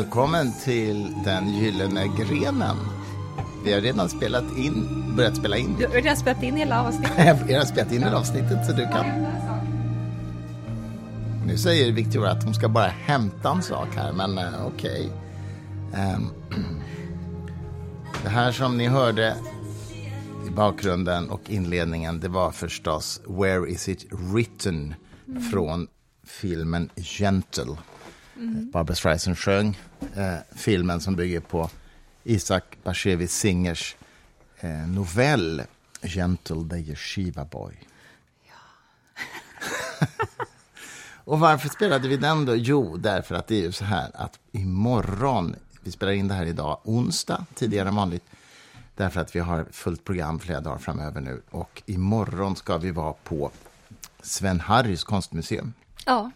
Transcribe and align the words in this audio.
Välkommen 0.00 0.52
till 0.64 1.14
den 1.24 1.48
gyllene 1.48 2.06
grenen. 2.18 2.76
Vi 3.64 3.72
har 3.72 3.80
redan 3.80 4.08
spelat 4.08 4.44
in, 4.58 4.86
börjat 5.16 5.36
spela 5.36 5.56
in. 5.56 5.76
Du 5.78 5.86
har 5.86 5.94
redan 5.94 6.16
spelat 6.16 6.42
in 6.42 6.56
hela 6.56 6.86
avsnittet. 6.86 7.12
Vi 7.18 7.28
har 7.28 7.48
redan 7.48 7.66
spelat 7.66 7.92
in 7.92 8.02
hela 8.02 8.18
avsnittet 8.18 8.66
så 8.66 8.72
du 8.72 8.86
kan... 8.86 9.06
Nu 11.46 11.58
säger 11.58 11.92
Victoria 11.92 12.30
att 12.30 12.44
hon 12.44 12.54
ska 12.54 12.68
bara 12.68 12.86
hämta 12.86 13.50
en 13.50 13.62
sak 13.62 13.88
här, 13.94 14.12
men 14.12 14.38
uh, 14.38 14.66
okej. 14.66 15.12
Okay. 15.90 16.14
Um, 16.14 16.30
det 18.22 18.28
här 18.28 18.52
som 18.52 18.78
ni 18.78 18.86
hörde 18.86 19.36
i 20.46 20.50
bakgrunden 20.50 21.30
och 21.30 21.50
inledningen, 21.50 22.20
det 22.20 22.28
var 22.28 22.50
förstås 22.50 23.20
Where 23.28 23.70
is 23.70 23.88
it 23.88 24.06
written? 24.10 24.94
Mm. 25.28 25.42
från 25.42 25.88
filmen 26.24 26.90
Gentle. 26.96 27.76
Mm. 28.40 28.70
Barbra 28.70 28.94
Streisand 28.94 29.38
sjöng 29.38 29.78
eh, 30.14 30.34
filmen 30.52 31.00
som 31.00 31.16
bygger 31.16 31.40
på 31.40 31.70
Isaac 32.24 32.62
Bashevis 32.82 33.32
Singers 33.32 33.96
eh, 34.60 34.88
novell 34.88 35.62
Gentle 36.02 36.68
the 36.70 36.76
Yeshiva 36.76 37.44
Boy. 37.44 37.74
Ja. 38.48 40.06
Och 41.24 41.40
varför 41.40 41.68
spelade 41.68 42.08
vi 42.08 42.16
den 42.16 42.46
då? 42.46 42.56
Jo, 42.56 42.96
därför 42.96 43.34
att 43.34 43.46
det 43.46 43.54
är 43.54 43.62
ju 43.62 43.72
så 43.72 43.84
här 43.84 44.10
att 44.14 44.38
imorgon, 44.52 45.56
vi 45.80 45.90
spelar 45.90 46.12
in 46.12 46.28
det 46.28 46.34
här 46.34 46.46
idag, 46.46 46.80
onsdag, 46.84 47.46
tidigare 47.54 47.88
än 47.88 47.94
vanligt, 47.94 48.24
därför 48.96 49.20
att 49.20 49.36
vi 49.36 49.40
har 49.40 49.66
fullt 49.72 50.04
program 50.04 50.38
flera 50.38 50.60
dagar 50.60 50.78
framöver 50.78 51.20
nu. 51.20 51.42
Och 51.50 51.82
imorgon 51.86 52.56
ska 52.56 52.78
vi 52.78 52.90
vara 52.90 53.12
på 53.12 53.50
Sven 54.22 54.60
Harrys 54.60 55.04
konstmuseum. 55.04 55.72
Ja 56.06 56.30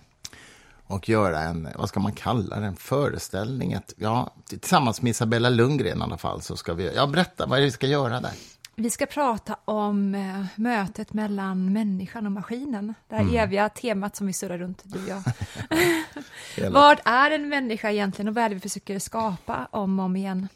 och 0.86 1.08
göra 1.08 1.40
en, 1.40 1.68
vad 1.74 1.88
ska 1.88 2.00
man 2.00 2.12
kalla 2.12 2.60
det, 2.60 2.66
en 2.66 2.76
föreställning. 2.76 3.72
Ett, 3.72 3.94
ja, 3.96 4.34
tillsammans 4.46 5.02
med 5.02 5.10
Isabella 5.10 5.48
Lundgren 5.48 5.98
i 5.98 6.02
alla 6.02 6.18
fall. 6.18 6.42
Så 6.42 6.56
ska 6.56 6.74
vi, 6.74 6.94
ja, 6.94 7.06
berätta, 7.06 7.46
vad 7.46 7.58
är 7.58 7.60
det 7.60 7.66
vi 7.66 7.72
ska 7.72 7.86
göra 7.86 8.20
där? 8.20 8.32
Vi 8.76 8.90
ska 8.90 9.06
prata 9.06 9.56
om 9.64 10.14
eh, 10.14 10.44
mötet 10.56 11.12
mellan 11.12 11.72
människan 11.72 12.26
och 12.26 12.32
maskinen. 12.32 12.94
Det 13.08 13.14
här 13.14 13.22
mm. 13.22 13.34
eviga 13.34 13.68
temat 13.68 14.16
som 14.16 14.26
vi 14.26 14.32
surrar 14.32 14.58
runt, 14.58 14.82
du 14.84 15.02
och 15.02 15.08
jag. 15.08 15.22
vad 16.72 17.00
är 17.04 17.30
en 17.30 17.48
människa 17.48 17.90
egentligen 17.90 18.28
och 18.28 18.34
vad 18.34 18.44
är 18.44 18.48
det 18.48 18.54
vi 18.54 18.60
försöker 18.60 18.98
skapa 18.98 19.68
om 19.70 19.98
och 19.98 20.04
om 20.04 20.16
igen? 20.16 20.48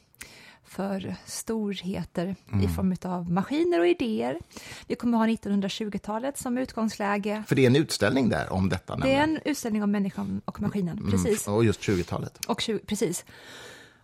För 0.69 1.15
storheter 1.27 2.37
mm. 2.53 2.65
i 2.65 2.69
form 2.69 2.97
av 3.03 3.33
maskiner 3.33 3.81
och 3.81 3.87
idéer. 3.87 4.39
Vi 4.87 4.95
kommer 4.95 5.19
ha 5.19 5.27
1920-talet 5.27 6.39
som 6.39 6.59
utgångsläge. 6.59 7.43
För 7.47 7.57
det 7.57 7.63
är 7.63 7.67
en 7.67 7.77
utställning 7.77 8.29
där 8.29 8.53
om 8.53 8.69
detta? 8.69 8.97
Det 8.97 9.15
är 9.15 9.23
en 9.23 9.39
utställning 9.45 9.83
om 9.83 9.91
människan 9.91 10.41
och 10.45 10.61
maskinen, 10.61 10.99
mm. 10.99 11.11
precis. 11.11 11.49
Och 11.49 11.65
just 11.65 11.81
20-talet. 11.81 12.45
Och 12.47 12.61
20, 12.61 12.79
precis. 12.79 13.25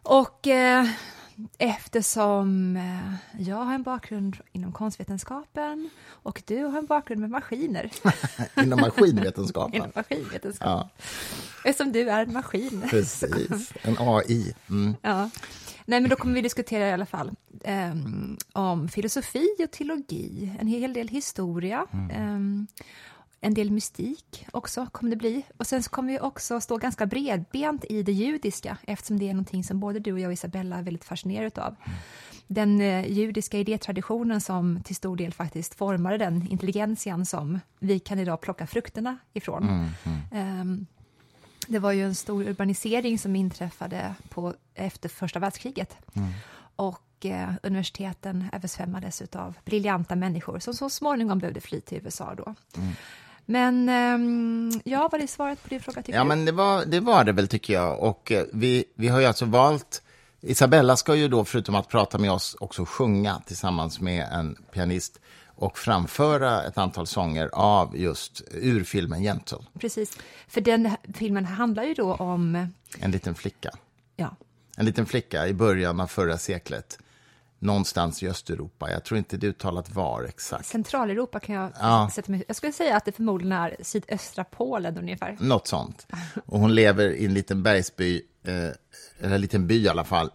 Och 0.02 0.46
eh, 0.46 0.86
eftersom 1.58 2.76
eh, 2.76 3.42
jag 3.46 3.56
har 3.56 3.74
en 3.74 3.82
bakgrund 3.82 4.36
inom 4.52 4.72
konstvetenskapen 4.72 5.90
och 6.08 6.42
du 6.46 6.64
har 6.64 6.78
en 6.78 6.86
bakgrund 6.86 7.20
med 7.20 7.30
maskiner. 7.30 7.90
inom 8.62 8.80
maskinvetenskapen? 8.80 9.74
inom 9.74 9.92
maskinvetenskapen. 9.94 10.72
Ja. 10.72 10.88
Eftersom 11.64 11.92
du 11.92 12.10
är 12.10 12.22
en 12.22 12.32
maskin. 12.32 12.84
Precis, 12.90 13.72
en 13.82 13.96
AI. 13.98 14.54
Mm. 14.70 14.94
Ja. 15.02 15.30
Nej, 15.86 16.00
men 16.00 16.10
då 16.10 16.16
kommer 16.16 16.34
vi 16.34 16.40
diskutera 16.40 16.88
i 16.88 16.92
alla 16.92 17.06
fall 17.06 17.30
eh, 17.64 17.94
om 18.52 18.88
filosofi 18.88 19.48
och 19.64 19.70
teologi, 19.70 20.52
en 20.60 20.66
hel 20.66 20.92
del 20.92 21.08
historia, 21.08 21.86
mm. 21.92 22.10
eh, 22.10 22.84
en 23.44 23.54
del 23.54 23.70
mystik 23.70 24.46
också 24.52 24.86
kommer 24.92 25.10
det 25.10 25.16
bli. 25.16 25.42
Och 25.56 25.66
sen 25.66 25.82
kommer 25.82 26.12
vi 26.12 26.20
också 26.20 26.60
stå 26.60 26.76
ganska 26.76 27.06
bredbent 27.06 27.84
i 27.84 28.02
det 28.02 28.12
judiska, 28.12 28.76
eftersom 28.82 29.18
det 29.18 29.28
är 29.28 29.34
någonting 29.34 29.64
som 29.64 29.80
både 29.80 29.98
du 29.98 30.12
och 30.12 30.20
jag 30.20 30.26
och 30.26 30.32
Isabella 30.32 30.76
är 30.76 30.82
väldigt 30.82 31.04
fascinerade 31.04 31.62
av. 31.62 31.76
Den 32.46 32.80
eh, 32.80 33.06
judiska 33.06 33.58
idétraditionen 33.58 34.40
som 34.40 34.82
till 34.82 34.96
stor 34.96 35.16
del 35.16 35.32
faktiskt 35.32 35.74
formade 35.74 36.18
den 36.18 36.46
intelligentian 36.50 37.26
som 37.26 37.60
vi 37.78 37.98
kan 37.98 38.18
idag 38.18 38.40
plocka 38.40 38.66
frukterna 38.66 39.18
ifrån. 39.32 39.62
Mm, 39.62 39.90
mm. 40.04 40.80
Eh, 40.80 40.86
det 41.68 41.78
var 41.78 41.92
ju 41.92 42.04
en 42.04 42.14
stor 42.14 42.42
urbanisering 42.48 43.18
som 43.18 43.36
inträffade 43.36 44.14
på, 44.28 44.54
efter 44.74 45.08
första 45.08 45.38
världskriget. 45.38 45.96
Mm. 46.14 46.28
Och 46.76 47.26
eh, 47.26 47.50
universiteten 47.62 48.48
översvämmades 48.52 49.22
av 49.22 49.54
briljanta 49.64 50.16
människor 50.16 50.58
som 50.58 50.74
så 50.74 50.90
småningom 50.90 51.38
behövde 51.38 51.60
fly 51.60 51.80
till 51.80 52.00
USA 52.04 52.34
då. 52.34 52.54
Mm. 52.76 52.92
Men 53.46 53.88
eh, 53.88 54.80
ja, 54.84 55.08
var 55.12 55.18
det 55.18 55.26
svaret 55.26 55.62
på 55.62 55.68
din 55.68 55.80
fråga? 55.80 56.02
ja, 56.06 56.22
du? 56.22 56.28
men 56.28 56.44
det 56.44 56.52
var, 56.52 56.84
det 56.84 57.00
var 57.00 57.24
det 57.24 57.32
väl 57.32 57.48
tycker 57.48 57.72
jag. 57.72 58.00
Och 58.00 58.32
eh, 58.32 58.44
vi, 58.52 58.84
vi 58.94 59.08
har 59.08 59.20
ju 59.20 59.26
alltså 59.26 59.44
valt 59.44 60.02
Isabella 60.46 60.96
ska 60.96 61.14
ju 61.14 61.28
då, 61.28 61.44
förutom 61.44 61.74
att 61.74 61.88
prata 61.88 62.18
med 62.18 62.32
oss, 62.32 62.56
också 62.60 62.84
sjunga 62.84 63.42
tillsammans 63.46 64.00
med 64.00 64.28
en 64.32 64.56
pianist 64.72 65.20
och 65.46 65.78
framföra 65.78 66.64
ett 66.64 66.78
antal 66.78 67.06
sånger 67.06 67.50
av 67.52 67.96
just 67.96 68.42
ur 68.50 68.84
filmen 68.84 69.22
Gentle. 69.22 69.58
Precis, 69.78 70.18
för 70.48 70.60
den 70.60 70.90
filmen 71.14 71.44
handlar 71.44 71.84
ju 71.84 71.94
då 71.94 72.14
om... 72.14 72.68
En 73.00 73.10
liten 73.10 73.34
flicka. 73.34 73.70
Ja. 74.16 74.36
En 74.76 74.86
liten 74.86 75.06
flicka 75.06 75.48
i 75.48 75.54
början 75.54 76.00
av 76.00 76.06
förra 76.06 76.38
seklet. 76.38 76.98
Någonstans 77.64 78.22
i 78.22 78.28
Östeuropa. 78.28 78.90
Jag 78.90 79.04
tror 79.04 79.18
inte 79.18 79.36
det 79.36 79.46
är 79.46 79.48
uttalat 79.48 79.90
var 79.94 80.24
exakt. 80.24 80.66
Centraleuropa 80.66 81.40
kan 81.40 81.54
jag 81.54 81.72
ja. 81.80 82.10
sätta 82.12 82.32
mig... 82.32 82.44
Jag 82.46 82.56
skulle 82.56 82.72
säga 82.72 82.96
att 82.96 83.04
det 83.04 83.12
förmodligen 83.12 83.52
är 83.52 83.76
sydöstra 83.82 84.44
Polen 84.44 84.98
ungefär. 84.98 85.36
Något 85.40 85.66
sånt. 85.66 86.06
Och 86.46 86.60
hon 86.60 86.74
lever 86.74 87.10
i 87.10 87.24
en 87.24 87.34
liten 87.34 87.62
bergsby, 87.62 88.22
eh, 88.42 88.54
eller 89.20 89.34
en 89.34 89.40
liten 89.40 89.66
by 89.66 89.82
i 89.84 89.88
alla 89.88 90.04
fall 90.04 90.30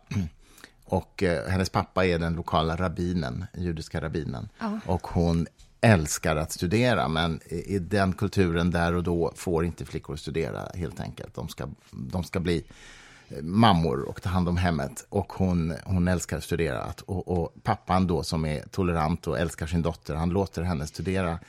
och 0.89 1.23
eh, 1.23 1.47
hennes 1.47 1.69
pappa 1.69 2.05
är 2.05 2.19
den 2.19 2.33
lokala 2.33 2.75
rabbinen, 2.75 3.45
judiska 3.53 4.01
rabbinen. 4.01 4.49
Ja. 4.59 4.79
Och 4.85 5.07
hon 5.07 5.47
älskar 5.81 6.35
att 6.35 6.51
studera, 6.51 7.07
men 7.07 7.39
i, 7.45 7.79
den 7.79 8.13
kulturen 8.13 8.71
där 8.71 8.93
och 8.93 9.03
då 9.03 9.33
får 9.35 9.65
inte 9.65 9.85
flickor 9.85 10.15
studera 10.15 10.71
helt 10.75 10.99
enkelt. 10.99 11.35
De 11.35 11.49
ska, 11.49 11.67
de 11.91 12.23
ska 12.23 12.39
bli 12.39 12.63
mammor 13.41 14.01
och 14.01 14.21
ta 14.21 14.29
hand 14.29 14.49
om 14.49 14.57
hemmet. 14.57 15.05
Och 15.09 15.33
hon, 15.33 15.73
hon 15.83 16.07
älskar 16.07 16.37
att 16.37 16.43
studera. 16.43 16.93
Och, 17.05 17.27
och, 17.27 17.63
pappan 17.63 18.07
då 18.07 18.23
som 18.23 18.45
är 18.45 18.63
tolerant 18.71 19.27
och 19.27 19.39
älskar 19.39 19.67
sin 19.67 19.81
dotter, 19.81 20.15
han 20.15 20.29
låter 20.29 20.61
henne 20.61 20.87
studera 20.87 21.39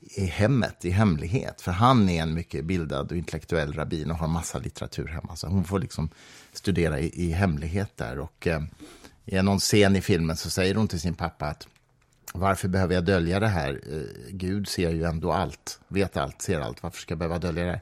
i 0.00 0.24
hemmet, 0.24 0.84
i 0.84 0.90
hemlighet. 0.90 1.60
För 1.60 1.72
han 1.72 2.08
är 2.08 2.22
en 2.22 2.34
mycket 2.34 2.64
bildad 2.64 3.10
och 3.10 3.16
intellektuell 3.16 3.72
rabbin 3.72 4.10
och 4.10 4.16
har 4.16 4.28
massa 4.28 4.58
litteratur 4.58 5.06
hemma. 5.06 5.36
Så 5.36 5.46
hon 5.46 5.64
får 5.64 5.78
liksom 5.78 6.08
studera 6.52 7.00
i, 7.00 7.26
i 7.26 7.30
hemlighet 7.30 7.96
där. 7.96 8.18
Och 8.18 8.46
eh, 8.46 8.62
i 9.24 9.42
någon 9.42 9.58
scen 9.58 9.96
i 9.96 10.00
filmen 10.00 10.36
så 10.36 10.50
säger 10.50 10.74
hon 10.74 10.88
till 10.88 11.00
sin 11.00 11.14
pappa 11.14 11.46
att 11.46 11.68
varför 12.34 12.68
behöver 12.68 12.94
jag 12.94 13.04
dölja 13.04 13.40
det 13.40 13.48
här? 13.48 13.80
Eh, 13.92 14.30
Gud 14.30 14.68
ser 14.68 14.90
ju 14.90 15.04
ändå 15.04 15.32
allt, 15.32 15.80
vet 15.88 16.16
allt, 16.16 16.42
ser 16.42 16.60
allt. 16.60 16.82
Varför 16.82 17.00
ska 17.00 17.12
jag 17.12 17.18
behöva 17.18 17.38
dölja 17.38 17.64
det 17.64 17.70
här? 17.70 17.80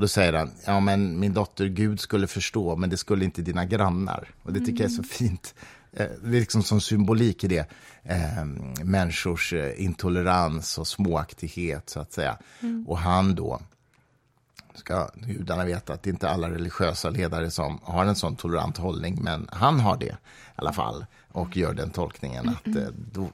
Och 0.00 0.02
då 0.02 0.08
säger 0.08 0.32
han, 0.32 0.50
ja 0.66 0.80
men 0.80 1.20
min 1.20 1.34
dotter, 1.34 1.66
Gud 1.66 2.00
skulle 2.00 2.26
förstå, 2.26 2.76
men 2.76 2.90
det 2.90 2.96
skulle 2.96 3.24
inte 3.24 3.42
dina 3.42 3.64
grannar. 3.64 4.28
Och 4.42 4.52
det 4.52 4.58
tycker 4.58 4.70
mm. 4.70 4.82
jag 4.82 4.90
är 4.90 4.94
så 4.94 5.02
mm. 5.02 5.08
fint. 5.08 5.54
Eh, 5.92 6.06
det 6.22 6.36
är 6.36 6.40
liksom 6.40 6.62
som 6.62 6.80
symbolik 6.80 7.44
i 7.44 7.48
det. 7.48 7.70
Eh, 8.02 8.44
människors 8.84 9.52
eh, 9.52 9.84
intolerans 9.84 10.78
och 10.78 10.88
småaktighet, 10.88 11.90
så 11.90 12.00
att 12.00 12.12
säga. 12.12 12.38
Mm. 12.60 12.88
Och 12.88 12.98
han 12.98 13.34
då, 13.34 13.60
ska 14.74 15.10
gudarna 15.14 15.64
veta 15.64 15.92
att 15.92 16.02
det 16.02 16.10
inte 16.10 16.26
är 16.26 16.30
alla 16.30 16.50
religiösa 16.50 17.10
ledare 17.10 17.50
som 17.50 17.78
har 17.82 18.04
en 18.04 18.16
sån 18.16 18.36
tolerant 18.36 18.76
hållning, 18.76 19.18
men 19.22 19.48
han 19.52 19.80
har 19.80 19.96
det 19.96 20.06
i 20.06 20.12
alla 20.54 20.72
fall 20.72 21.06
och 21.32 21.56
gör 21.56 21.74
den 21.74 21.90
tolkningen 21.90 22.48
att 22.48 22.66
eh, 22.66 22.88
då, 23.12 23.28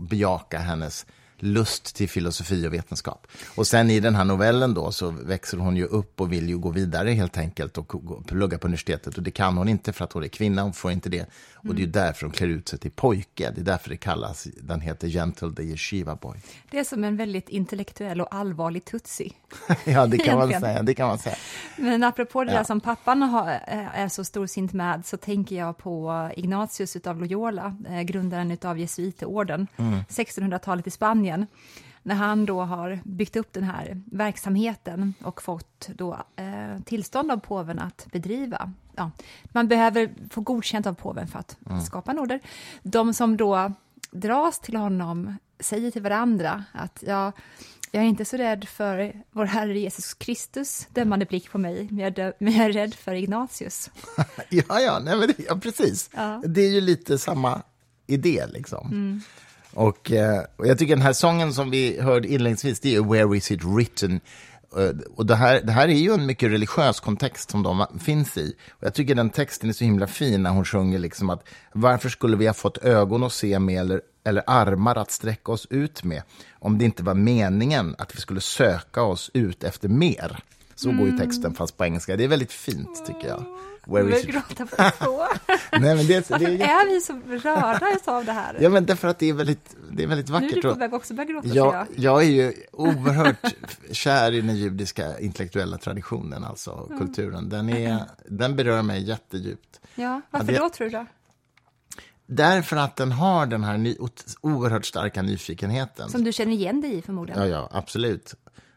bejaka 0.00 0.58
hennes 0.58 1.06
lust 1.38 1.96
till 1.96 2.08
filosofi 2.08 2.68
och 2.68 2.72
vetenskap. 2.72 3.26
Och 3.54 3.66
sen 3.66 3.90
i 3.90 4.00
den 4.00 4.14
här 4.14 4.24
novellen 4.24 4.74
då 4.74 4.92
så 4.92 5.10
växer 5.10 5.58
hon 5.58 5.76
ju 5.76 5.84
upp 5.84 6.20
och 6.20 6.32
vill 6.32 6.48
ju 6.48 6.58
gå 6.58 6.70
vidare 6.70 7.10
helt 7.10 7.38
enkelt 7.38 7.78
och 7.78 8.26
plugga 8.26 8.58
på 8.58 8.66
universitetet. 8.66 9.16
Och 9.16 9.22
det 9.22 9.30
kan 9.30 9.56
hon 9.56 9.68
inte 9.68 9.92
för 9.92 10.04
att 10.04 10.12
hon 10.12 10.24
är 10.24 10.28
kvinna, 10.28 10.62
hon 10.62 10.72
får 10.72 10.92
inte 10.92 11.08
det. 11.08 11.26
Och 11.54 11.64
mm. 11.64 11.76
det 11.76 11.82
är 11.82 11.86
därför 11.86 12.26
hon 12.26 12.32
klär 12.32 12.48
ut 12.48 12.68
sig 12.68 12.78
till 12.78 12.90
pojke. 12.90 13.50
Det 13.54 13.60
är 13.60 13.64
därför 13.64 13.90
det 13.90 13.96
kallas, 13.96 14.44
den 14.44 14.80
heter 14.80 15.08
Gentle 15.08 15.52
the 15.52 15.62
Yeshiva 15.62 16.14
Boy. 16.14 16.38
Det 16.70 16.78
är 16.78 16.84
som 16.84 17.04
en 17.04 17.16
väldigt 17.16 17.48
intellektuell 17.48 18.20
och 18.20 18.34
allvarlig 18.34 18.84
tutsi. 18.84 19.32
ja, 19.84 20.06
det 20.06 20.18
kan 20.18 20.38
man 20.38 20.60
säga. 20.60 20.82
Det 20.82 20.94
kan 20.94 21.08
man 21.08 21.18
säga. 21.18 21.36
Men 21.76 22.02
apropå 22.02 22.44
det 22.44 22.52
ja. 22.52 22.58
där 22.58 22.64
som 22.64 22.80
pappan 22.80 23.22
har, 23.22 23.48
eh, 23.48 24.00
är 24.00 24.08
så 24.08 24.24
storsint 24.24 24.72
med, 24.72 25.06
så 25.06 25.16
tänker 25.16 25.56
jag 25.56 25.78
på 25.78 26.28
Ignatius 26.36 26.96
av 26.96 27.20
Loyola, 27.20 27.76
eh, 27.88 28.02
grundaren 28.02 28.58
av 28.62 28.78
jesuiterorden, 28.78 29.66
mm. 29.76 30.00
1600-talet 30.08 30.86
i 30.86 30.90
Spanien 30.90 31.23
när 32.02 32.14
han 32.14 32.46
då 32.46 32.60
har 32.62 33.00
byggt 33.04 33.36
upp 33.36 33.52
den 33.52 33.64
här 33.64 34.02
verksamheten 34.04 35.14
och 35.22 35.42
fått 35.42 35.88
då, 35.94 36.18
eh, 36.36 36.82
tillstånd 36.84 37.30
av 37.30 37.36
påven 37.36 37.78
att 37.78 38.06
bedriva. 38.12 38.72
Ja, 38.96 39.10
man 39.44 39.68
behöver 39.68 40.14
få 40.30 40.40
godkänt 40.40 40.86
av 40.86 40.94
påven 40.94 41.28
för 41.28 41.38
att 41.38 41.56
mm. 41.66 41.80
skapa 41.80 42.10
en 42.10 42.18
order. 42.18 42.40
De 42.82 43.14
som 43.14 43.36
då 43.36 43.72
dras 44.10 44.60
till 44.60 44.76
honom 44.76 45.36
säger 45.60 45.90
till 45.90 46.02
varandra 46.02 46.64
att 46.72 47.04
ja, 47.06 47.32
jag 47.90 48.02
är 48.02 48.06
inte 48.06 48.24
så 48.24 48.36
rädd 48.36 48.68
för 48.68 49.22
vår 49.30 49.44
Herre 49.44 49.78
Jesus 49.78 50.14
Kristus 50.14 50.86
dömande 50.90 51.26
blick 51.26 51.50
på 51.50 51.58
mig, 51.58 51.88
men 51.90 51.98
jag, 51.98 52.32
men 52.38 52.52
jag 52.52 52.64
är 52.66 52.72
rädd 52.72 52.94
för 52.94 53.14
Ignatius. 53.14 53.90
ja, 54.50 54.80
ja, 54.80 54.98
nej, 54.98 55.16
men 55.16 55.34
ja 55.48 55.56
precis. 55.56 56.10
Ja. 56.14 56.42
Det 56.46 56.60
är 56.60 56.70
ju 56.70 56.80
lite 56.80 57.18
samma 57.18 57.62
idé, 58.06 58.46
liksom. 58.46 58.86
Mm. 58.86 59.20
Och, 59.74 60.12
eh, 60.12 60.44
och, 60.56 60.66
jag 60.66 60.78
tycker 60.78 60.96
den 60.96 61.04
här 61.04 61.12
sången 61.12 61.54
som 61.54 61.70
vi 61.70 62.00
hörde 62.00 62.28
inledningsvis, 62.28 62.80
det 62.80 62.94
är 62.94 63.00
Where 63.00 63.36
is 63.36 63.50
it 63.50 63.64
written? 63.64 64.20
Eh, 64.76 64.90
och 65.16 65.26
det 65.26 65.34
här, 65.34 65.60
det 65.60 65.72
här 65.72 65.88
är 65.88 65.92
ju 65.92 66.12
en 66.12 66.26
mycket 66.26 66.50
religiös 66.50 67.00
kontext 67.00 67.50
som 67.50 67.62
de 67.62 67.86
finns 68.00 68.36
i. 68.36 68.56
Och 68.70 68.84
jag 68.84 68.94
tycker 68.94 69.14
den 69.14 69.30
texten 69.30 69.68
är 69.68 69.72
så 69.72 69.84
himla 69.84 70.06
fin 70.06 70.42
när 70.42 70.50
hon 70.50 70.64
sjunger 70.64 70.98
liksom 70.98 71.30
att 71.30 71.48
varför 71.72 72.08
skulle 72.08 72.36
vi 72.36 72.46
ha 72.46 72.54
fått 72.54 72.78
ögon 72.78 73.22
att 73.22 73.32
se 73.32 73.58
med 73.58 73.80
eller, 73.80 74.00
eller 74.24 74.42
armar 74.46 74.96
att 74.96 75.10
sträcka 75.10 75.52
oss 75.52 75.66
ut 75.70 76.04
med 76.04 76.22
om 76.58 76.78
det 76.78 76.84
inte 76.84 77.02
var 77.02 77.14
meningen 77.14 77.94
att 77.98 78.16
vi 78.16 78.20
skulle 78.20 78.40
söka 78.40 79.02
oss 79.02 79.30
ut 79.34 79.64
efter 79.64 79.88
mer. 79.88 80.38
Så 80.74 80.88
mm. 80.88 81.00
går 81.00 81.10
ju 81.10 81.18
texten 81.18 81.54
fast 81.54 81.76
på 81.76 81.84
engelska. 81.84 82.16
Det 82.16 82.24
är 82.24 82.28
väldigt 82.28 82.52
fint 82.52 83.06
tycker 83.06 83.28
jag. 83.28 83.44
Where 83.86 84.02
vi 84.02 84.22
gråta 84.22 84.66
på 84.76 85.04
två. 85.04 85.22
Nej, 85.72 85.96
men 85.96 86.06
det, 86.06 86.30
Varför 86.30 86.46
det 86.46 86.64
är, 86.64 86.82
är 86.82 86.94
vi 86.94 87.00
så 87.00 87.20
rörda 87.48 87.98
av 88.04 88.24
det 88.24 88.32
här? 88.32 88.56
Ja, 88.60 88.68
men 88.68 88.86
därför 88.86 89.08
att 89.08 89.18
det 89.18 89.28
är 89.28 89.32
väldigt, 89.32 89.76
det 89.90 90.02
är 90.02 90.06
väldigt 90.06 90.28
vackert. 90.28 90.50
Nu 90.50 90.58
är 90.58 90.62
du 90.62 90.72
på 90.72 90.78
väg 90.78 90.94
också 90.94 91.14
börja 91.14 91.30
gråta, 91.30 91.48
jag, 91.48 91.74
jag. 91.74 91.86
jag 91.96 92.22
är 92.22 92.28
ju 92.28 92.52
oerhört 92.72 93.54
kär 93.90 94.32
i 94.32 94.40
den 94.40 94.56
judiska 94.56 95.18
intellektuella 95.18 95.78
traditionen, 95.78 96.44
alltså 96.44 96.86
mm. 96.86 96.98
kulturen. 96.98 97.48
Den, 97.48 97.68
är, 97.68 98.04
den 98.24 98.56
berör 98.56 98.82
mig 98.82 99.02
jättedjupt. 99.02 99.80
Ja, 99.94 100.20
varför 100.30 100.52
det, 100.52 100.58
då, 100.58 100.68
tror 100.68 100.86
du? 100.86 100.90
Då? 100.90 101.06
Därför 102.26 102.76
att 102.76 102.96
den 102.96 103.12
har 103.12 103.46
den 103.46 103.64
här 103.64 103.78
ny, 103.78 103.96
oerhört 104.40 104.86
starka 104.86 105.22
nyfikenheten. 105.22 106.10
Som 106.10 106.24
du 106.24 106.32
känner 106.32 106.52
igen 106.52 106.80
dig 106.80 106.98
i 106.98 107.02
förmodligen? 107.02 107.42
Ja, 107.42 107.48
ja, 107.48 107.68
absolut. 107.72 108.34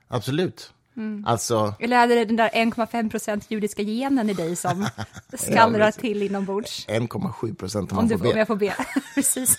Absolut. 0.08 0.74
Mm. 0.98 1.24
Alltså... 1.28 1.76
Eller 1.80 1.98
är 1.98 2.08
det 2.08 2.26
den 2.26 2.36
där 2.36 2.50
1,5 2.50 3.10
procent 3.10 3.52
judiska 3.52 3.84
genen 3.84 4.30
i 4.30 4.34
dig 4.34 4.56
som 4.56 4.88
skallrar 5.34 5.92
till 5.92 6.24
inombords? 6.24 6.88
1,7 6.88 7.56
procent 7.56 7.92
om 7.92 7.96
man 7.96 8.10
får 8.10 8.18
be. 8.18 8.32
Om 8.32 8.38
jag 8.38 8.48
får 8.48 8.56
be, 8.56 8.76
precis. 9.16 9.58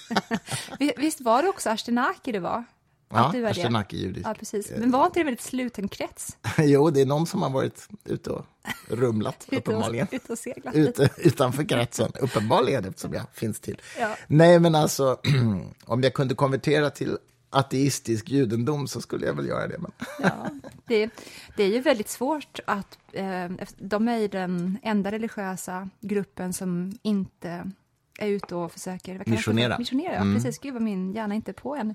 Visst 0.97 1.21
var 1.21 1.43
det 1.43 1.49
också 1.49 1.71
Ashtenaki 1.71 2.33
det 2.33 2.41
var? 2.41 2.65
Ja, 3.11 3.49
Ashtenaki 3.49 3.97
judisk. 3.97 4.27
Ja, 4.27 4.35
precis. 4.35 4.73
Men 4.79 4.91
var 4.91 5.07
inte 5.07 5.19
det 5.19 5.21
en 5.21 5.27
väldigt 5.27 5.45
sluten 5.45 5.89
krets? 5.89 6.37
jo, 6.59 6.91
det 6.91 7.01
är 7.01 7.07
någon 7.07 7.27
som 7.27 7.43
har 7.43 7.51
varit 7.51 7.89
ute 8.05 8.31
och 8.31 8.47
rumlat, 8.89 9.47
uppenbarligen. 9.53 10.07
Ute 10.11 10.33
och 10.33 10.39
seglat. 10.39 10.75
Ute, 10.75 11.11
utanför 11.17 11.65
kretsen, 11.65 12.13
uppenbarligen, 12.21 12.85
eftersom 12.85 13.15
jag 13.15 13.23
finns 13.33 13.61
till. 13.61 13.81
Ja. 14.01 14.17
Nej, 14.27 14.61
men 14.61 14.75
alltså, 14.75 15.19
om 15.85 16.03
jag 16.03 16.15
kunde 16.15 16.35
konvertera 16.35 16.91
till 16.91 17.19
ateistisk 17.51 18.29
judendom 18.29 18.89
så 18.89 19.01
skulle 19.01 19.27
jag 19.27 19.35
väl 19.35 19.47
göra 19.47 19.67
det. 19.69 19.79
Men. 19.79 19.93
Ja, 20.23 20.51
det, 20.89 21.11
det 21.57 21.63
är 21.63 21.69
ju 21.69 21.81
väldigt 21.81 22.09
svårt 22.09 22.61
att... 22.67 22.99
Eh, 23.13 23.51
de 23.77 24.09
är 24.09 24.29
den 24.29 24.79
enda 24.83 25.13
religiösa 25.13 25.89
gruppen 26.01 26.53
som 26.53 26.99
inte 27.03 27.71
är 28.19 28.29
ute 28.29 28.55
och 28.55 28.73
försöker... 28.73 29.23
Missionera. 29.27 29.79
Missionera, 29.79 30.17
mm. 30.17 30.35
precis. 30.35 30.59
Gud 30.59 30.73
vad 30.73 30.83
min 30.83 31.13
hjärna 31.13 31.35
inte 31.35 31.51
är 31.51 31.53
på 31.53 31.77
än. 31.77 31.95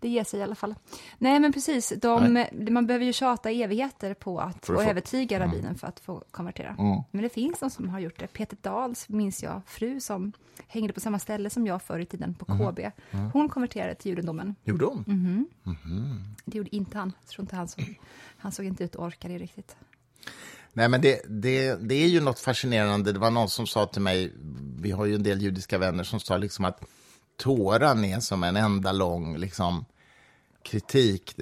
Det 0.00 0.08
ger 0.08 0.24
sig 0.24 0.40
i 0.40 0.42
alla 0.42 0.54
fall. 0.54 0.74
Nej, 1.18 1.40
men 1.40 1.52
precis. 1.52 1.92
De, 1.96 2.46
man 2.70 2.86
behöver 2.86 3.04
ju 3.04 3.12
tjata 3.12 3.50
evigheter 3.50 4.14
på 4.14 4.40
att 4.40 4.66
få 4.66 4.82
övertyga 4.82 5.36
mm. 5.36 5.48
rabbinen 5.48 5.74
för 5.74 5.86
att 5.86 6.00
få 6.00 6.24
konvertera. 6.30 6.76
Mm. 6.78 7.02
Men 7.10 7.22
det 7.22 7.28
finns 7.28 7.58
de 7.58 7.70
som 7.70 7.88
har 7.88 8.00
gjort 8.00 8.18
det. 8.18 8.26
Peter 8.26 8.56
Dahls, 8.60 9.08
minns 9.08 9.42
jag, 9.42 9.60
fru 9.66 10.00
som 10.00 10.32
hängde 10.66 10.92
på 10.92 11.00
samma 11.00 11.18
ställe 11.18 11.50
som 11.50 11.66
jag 11.66 11.82
förr 11.82 11.98
i 11.98 12.06
tiden, 12.06 12.34
på 12.34 12.44
KB. 12.44 12.78
Mm. 12.78 12.92
mm. 13.10 13.30
Hon 13.30 13.48
konverterade 13.48 13.94
till 13.94 14.10
judendomen. 14.10 14.54
Gjorde 14.64 14.84
hon? 14.84 15.04
Mm 15.08 15.46
-hmm. 15.64 16.34
Det 16.44 16.58
gjorde 16.58 16.76
inte 16.76 16.98
han. 16.98 17.12
Jag 17.20 17.28
tror 17.28 17.44
inte 17.44 17.56
han, 17.56 17.68
såg, 17.68 18.00
han 18.36 18.52
såg 18.52 18.66
inte 18.66 18.84
ut 18.84 18.96
att 18.96 19.02
orka 19.02 19.28
det 19.28 19.38
riktigt. 19.38 19.76
Nej, 20.72 20.88
men 20.88 21.00
det, 21.00 21.22
det, 21.28 21.74
det 21.74 21.94
är 21.94 22.08
ju 22.08 22.20
något 22.20 22.38
fascinerande. 22.38 23.12
Det 23.12 23.18
var 23.18 23.30
någon 23.30 23.48
som 23.48 23.66
sa 23.66 23.86
till 23.86 24.02
mig, 24.02 24.32
vi 24.80 24.90
har 24.90 25.04
ju 25.06 25.14
en 25.14 25.22
del 25.22 25.42
judiska 25.42 25.78
vänner 25.78 26.04
som 26.04 26.20
sa 26.20 26.36
liksom 26.36 26.64
att 26.64 26.80
Toran 27.36 28.04
är 28.04 28.20
som 28.20 28.42
en 28.42 28.56
enda 28.56 28.92
lång 28.92 29.36
liksom, 29.36 29.84
kritik. 30.64 31.34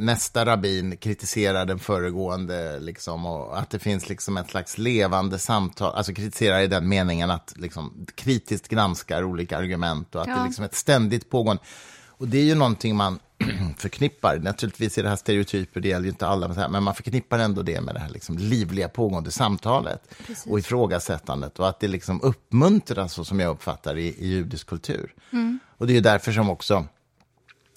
Nästa 0.00 0.46
rabbin 0.46 0.96
kritiserar 0.96 1.64
den 1.64 1.78
föregående, 1.78 2.80
liksom, 2.80 3.26
och 3.26 3.58
att 3.58 3.70
det 3.70 3.78
finns 3.78 4.08
liksom 4.08 4.36
ett 4.36 4.50
slags 4.50 4.78
levande 4.78 5.38
samtal, 5.38 5.94
alltså 5.94 6.14
kritiserar 6.14 6.60
i 6.60 6.66
den 6.66 6.88
meningen 6.88 7.30
att 7.30 7.54
liksom, 7.56 8.06
kritiskt 8.14 8.68
granskar 8.68 9.24
olika 9.24 9.58
argument 9.58 10.14
och 10.14 10.22
att 10.22 10.28
ja. 10.28 10.34
det 10.34 10.40
är 10.40 10.44
liksom 10.44 10.64
ett 10.64 10.74
ständigt 10.74 11.30
pågående. 11.30 11.62
Och 12.06 12.28
det 12.28 12.38
är 12.38 12.44
ju 12.44 12.54
någonting 12.54 12.96
man 12.96 13.18
förknippar, 13.76 14.38
naturligtvis 14.38 14.98
är 14.98 15.02
det 15.02 15.08
här 15.08 15.16
stereotyper, 15.16 15.80
det 15.80 15.88
gäller 15.88 16.04
ju 16.04 16.10
inte 16.10 16.26
alla, 16.26 16.68
men 16.68 16.82
man 16.82 16.94
förknippar 16.94 17.38
ändå 17.38 17.62
det 17.62 17.80
med 17.80 17.94
det 17.94 18.00
här 18.00 18.08
liksom 18.08 18.38
livliga 18.38 18.88
pågående 18.88 19.30
samtalet 19.30 20.02
Precis. 20.26 20.46
och 20.46 20.58
ifrågasättandet 20.58 21.58
och 21.58 21.68
att 21.68 21.80
det 21.80 21.88
liksom 21.88 22.22
uppmuntras, 22.22 23.12
så 23.12 23.24
som 23.24 23.40
jag 23.40 23.50
uppfattar 23.50 23.96
i, 23.96 24.06
i 24.06 24.28
judisk 24.28 24.66
kultur. 24.66 25.14
Mm. 25.32 25.58
Och 25.76 25.86
det 25.86 25.96
är 25.96 26.00
därför 26.00 26.32
som 26.32 26.50
också 26.50 26.86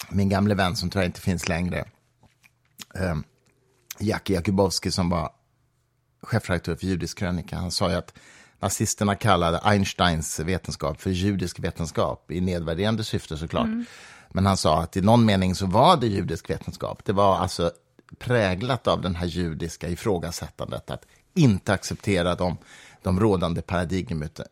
min 0.08 0.28
gamle 0.28 0.54
vän, 0.54 0.76
som 0.76 0.90
tyvärr 0.90 1.06
inte 1.06 1.20
finns 1.20 1.48
längre, 1.48 1.84
eh, 2.94 3.16
Jackie 3.98 4.36
Jakubowski, 4.36 4.90
som 4.90 5.10
var 5.10 5.30
chefredaktör 6.22 6.76
för 6.76 6.86
Judisk 6.86 7.18
krönika, 7.18 7.56
han 7.56 7.70
sa 7.70 7.90
ju 7.90 7.96
att 7.96 8.14
nazisterna 8.60 9.14
kallade 9.14 9.58
Einsteins 9.58 10.40
vetenskap 10.40 11.00
för 11.00 11.10
judisk 11.10 11.60
vetenskap, 11.60 12.30
i 12.30 12.40
nedvärderande 12.40 13.04
syfte 13.04 13.36
såklart. 13.36 13.66
Mm. 13.66 13.84
Men 14.34 14.46
han 14.46 14.56
sa 14.56 14.82
att 14.82 14.96
i 14.96 15.00
någon 15.00 15.24
mening 15.24 15.54
så 15.54 15.66
var 15.66 15.96
det 15.96 16.06
judisk 16.06 16.50
vetenskap. 16.50 17.04
Det 17.04 17.12
var 17.12 17.36
alltså 17.36 17.70
präglat 18.18 18.86
av 18.86 19.00
den 19.00 19.14
här 19.14 19.26
judiska 19.26 19.88
ifrågasättandet, 19.88 20.90
att 20.90 21.06
inte 21.34 21.72
acceptera 21.72 22.34
de 22.34 22.56
de 23.02 23.20
rådande 23.20 23.62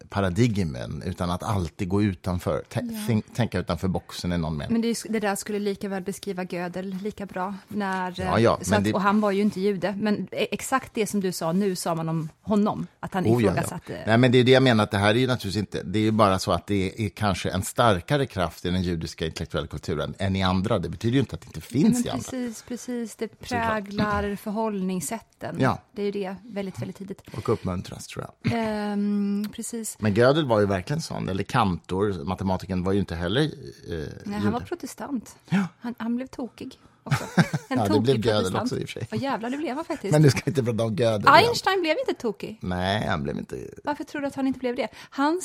paradigmen, 0.04 1.02
utan 1.06 1.30
att 1.30 1.42
alltid 1.42 1.88
gå 1.88 2.02
utanför, 2.02 2.64
ja. 2.72 3.20
tänka 3.34 3.58
utanför 3.58 3.88
boxen 3.88 4.32
i 4.32 4.38
någon 4.38 4.56
mening. 4.56 4.72
Men 4.72 4.82
det, 4.82 5.02
det, 5.08 5.20
där 5.20 5.36
skulle 5.36 5.58
lika 5.58 5.88
väl 5.88 6.02
beskriva 6.02 6.44
Gödel 6.44 6.96
lika 7.02 7.26
bra. 7.26 7.54
När, 7.68 8.14
ja, 8.16 8.38
ja, 8.38 8.60
att, 8.72 8.84
det... 8.84 8.92
Och 8.92 9.00
han 9.00 9.20
var 9.20 9.30
ju 9.30 9.42
inte 9.42 9.60
jude, 9.60 9.94
men 10.00 10.28
e- 10.30 10.48
exakt 10.50 10.94
det 10.94 11.06
som 11.06 11.20
du 11.20 11.32
sa 11.32 11.52
nu 11.52 11.76
sa 11.76 11.94
man 11.94 12.08
om 12.08 12.28
honom, 12.42 12.86
att 13.00 13.14
han 13.14 13.24
oh, 13.26 13.42
ifrågasatte... 13.42 13.92
Ja, 13.92 13.98
ja. 13.98 14.04
Nej, 14.06 14.18
men 14.18 14.32
det 14.32 14.38
är 14.38 14.44
det 14.44 14.52
jag 14.52 14.62
menar, 14.62 14.84
att 14.84 14.90
det 14.90 14.98
här 14.98 15.10
är 15.10 15.18
ju 15.18 15.26
naturligtvis 15.26 15.60
inte, 15.60 15.82
det 15.82 15.98
är 15.98 16.12
bara 16.12 16.38
så 16.38 16.52
att 16.52 16.66
det 16.66 17.06
är 17.06 17.08
kanske 17.08 17.50
en 17.50 17.62
starkare 17.62 18.26
kraft 18.26 18.64
i 18.64 18.70
den 18.70 18.82
judiska 18.82 19.26
intellektuella 19.26 19.66
kulturen 19.66 20.14
än 20.18 20.36
i 20.36 20.42
andra. 20.42 20.78
Det 20.78 20.88
betyder 20.88 21.14
ju 21.14 21.20
inte 21.20 21.34
att 21.34 21.40
det 21.40 21.46
inte 21.46 21.60
finns 21.60 21.98
men 21.98 22.06
i 22.06 22.08
andra. 22.10 22.30
Precis, 22.30 22.62
precis, 22.62 23.16
det 23.16 23.40
präglar 23.40 24.36
förhållningssätten. 24.36 25.56
Ja. 25.60 25.78
Det 25.92 26.02
är 26.02 26.06
ju 26.06 26.12
det 26.12 26.36
väldigt, 26.42 26.82
väldigt 26.82 26.96
tidigt. 26.96 27.22
Och 27.36 27.48
uppmuntras, 27.48 28.06
tror 28.06 28.24
jag. 28.24 28.32
Um, 28.44 29.48
precis. 29.52 29.96
Men 30.00 30.14
Gödel 30.14 30.46
var 30.46 30.60
ju 30.60 30.66
verkligen 30.66 31.02
sån, 31.02 31.28
eller 31.28 31.42
Kantor, 31.42 32.24
matematikern, 32.24 32.84
var 32.84 32.92
ju 32.92 33.00
inte 33.00 33.14
heller 33.14 33.42
eh, 33.42 34.08
Nej, 34.24 34.38
han 34.38 34.52
var 34.52 34.60
protestant. 34.60 35.36
Ja. 35.48 35.66
Han, 35.80 35.94
han 35.98 36.16
blev 36.16 36.26
tokig. 36.26 36.78
Också. 37.02 37.24
En 37.68 37.78
ja, 37.78 37.88
det 37.88 38.00
blev 38.00 38.26
Gödel 38.26 38.56
också 38.56 38.78
i 38.78 38.84
och 38.84 38.88
för 38.88 39.00
sig. 39.00 39.08
Ja, 39.10 39.16
jävlar, 39.16 39.50
det 39.50 39.56
blev 39.56 39.76
han 39.76 39.84
faktiskt. 39.84 40.12
Men 40.12 40.22
du 40.22 40.30
ska 40.30 40.50
inte 40.50 40.62
prata 40.62 40.84
om 40.84 40.94
Gödel. 40.94 41.28
Einstein 41.28 41.72
igen. 41.72 41.82
blev 41.82 41.96
inte 42.08 42.22
tokig. 42.22 42.58
Nej, 42.60 43.06
han 43.06 43.22
blev 43.22 43.38
inte... 43.38 43.56
Varför 43.84 44.04
tror 44.04 44.20
du 44.20 44.26
att 44.26 44.34
han 44.34 44.46
inte 44.46 44.58
blev 44.58 44.76
det? 44.76 44.88
Han, 45.10 45.40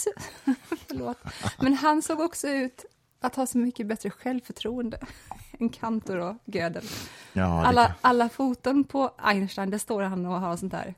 Förlåt. 0.87 1.17
Men 1.59 1.73
han 1.73 2.01
såg 2.01 2.19
också 2.19 2.47
ut 2.47 2.85
att 3.21 3.35
ha 3.35 3.45
så 3.45 3.57
mycket 3.57 3.87
bättre 3.87 4.09
självförtroende 4.09 4.99
än 5.59 5.69
Kantor 5.69 6.17
och 6.17 6.35
Gödel. 6.45 6.83
Ja, 7.33 7.65
alla, 7.65 7.95
alla 8.01 8.29
foton 8.29 8.83
på 8.83 9.11
Einstein, 9.17 9.69
där 9.69 9.77
står 9.77 10.01
han 10.01 10.25
och 10.25 10.39
har 10.39 10.57
sånt 10.57 10.71
där 10.71 10.93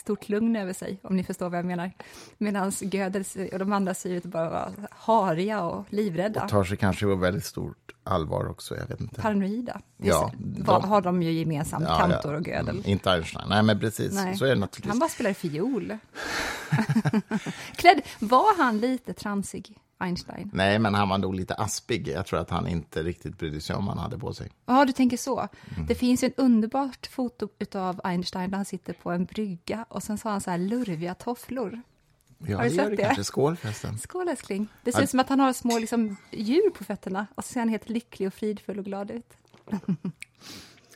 stort 0.00 0.28
lugn 0.28 0.56
över 0.56 0.72
sig, 0.72 1.00
om 1.02 1.16
ni 1.16 1.24
förstår 1.24 1.50
vad 1.50 1.58
jag 1.58 1.66
menar. 1.66 1.90
Medan 2.38 2.72
Gödel 2.80 3.24
och 3.52 3.58
de 3.58 3.72
andra 3.72 3.94
ser 3.94 4.10
ut 4.10 4.24
att 4.24 4.30
bara 4.30 4.50
vara 4.50 4.70
hariga 4.90 5.62
och 5.62 5.84
livrädda. 5.88 6.44
Och 6.44 6.50
tar 6.50 6.64
sig 6.64 6.76
kanske 6.76 7.06
på 7.06 7.14
väldigt 7.14 7.44
stort 7.44 7.94
allvar 8.04 8.48
också, 8.48 8.76
jag 8.76 8.86
vet 8.86 9.00
inte. 9.00 9.20
Paranoida. 9.20 9.80
Ja, 9.96 10.32
de, 10.38 10.84
har 10.84 11.02
de 11.02 11.22
ju 11.22 11.32
gemensamt, 11.32 11.84
ja, 11.88 11.98
Kantor 11.98 12.34
och 12.34 12.48
Gödel. 12.48 12.76
Mm, 12.76 12.90
inte 12.90 13.10
Einstein, 13.10 13.48
nej 13.48 13.62
men 13.62 13.80
precis, 13.80 14.14
nej. 14.14 14.36
så 14.36 14.44
är 14.44 14.48
det 14.48 14.60
naturligtvis. 14.60 14.90
Han 14.90 14.98
bara 14.98 15.10
spelar 15.10 15.32
fiol. 15.32 15.98
Klädd, 17.76 18.02
var 18.18 18.56
han 18.56 18.78
lite 18.78 19.12
transig? 19.12 19.78
Einstein. 20.00 20.50
Nej, 20.52 20.78
men 20.78 20.94
han 20.94 21.08
var 21.08 21.18
nog 21.18 21.34
lite 21.34 21.54
aspig. 21.54 22.08
Jag 22.08 22.26
tror 22.26 22.40
att 22.40 22.50
han 22.50 22.68
inte 22.68 23.02
riktigt 23.02 23.38
brydde 23.38 23.60
sig 23.60 23.76
om 23.76 23.86
vad 23.86 23.94
han 23.94 24.02
hade 24.02 24.18
på 24.18 24.34
sig. 24.34 24.50
Ja, 24.66 24.84
du 24.84 24.92
tänker 24.92 25.16
så. 25.16 25.48
Mm. 25.74 25.86
Det 25.86 25.94
finns 25.94 26.24
ju 26.24 26.26
ett 26.26 26.38
underbart 26.38 27.06
foto 27.06 27.48
av 27.74 28.00
Einstein 28.04 28.50
där 28.50 28.56
han 28.56 28.64
sitter 28.64 28.92
på 28.92 29.10
en 29.10 29.24
brygga 29.24 29.84
och 29.88 30.02
sen 30.02 30.18
så 30.18 30.28
har 30.28 30.32
han 30.32 30.40
så 30.40 30.50
här 30.50 30.58
lurviga 30.58 31.14
tofflor. 31.14 31.82
Ja, 32.46 32.56
har 32.56 32.64
du 32.64 32.70
sett 32.70 32.96
det? 32.96 33.02
Kanske. 33.02 33.24
Skål 33.24 33.56
förresten. 33.56 33.98
Skål 33.98 34.28
älskling. 34.28 34.68
Det 34.84 34.92
ser 34.92 35.02
ut 35.02 35.10
som 35.10 35.20
att 35.20 35.28
han 35.28 35.40
har 35.40 35.52
små 35.52 35.78
liksom, 35.78 36.16
djur 36.30 36.70
på 36.70 36.84
fötterna 36.84 37.26
och 37.34 37.44
så 37.44 37.52
ser 37.52 37.60
han 37.60 37.68
helt 37.68 37.88
lycklig 37.88 38.28
och 38.28 38.34
fridfull 38.34 38.78
och 38.78 38.84
glad 38.84 39.10
ut. 39.10 39.36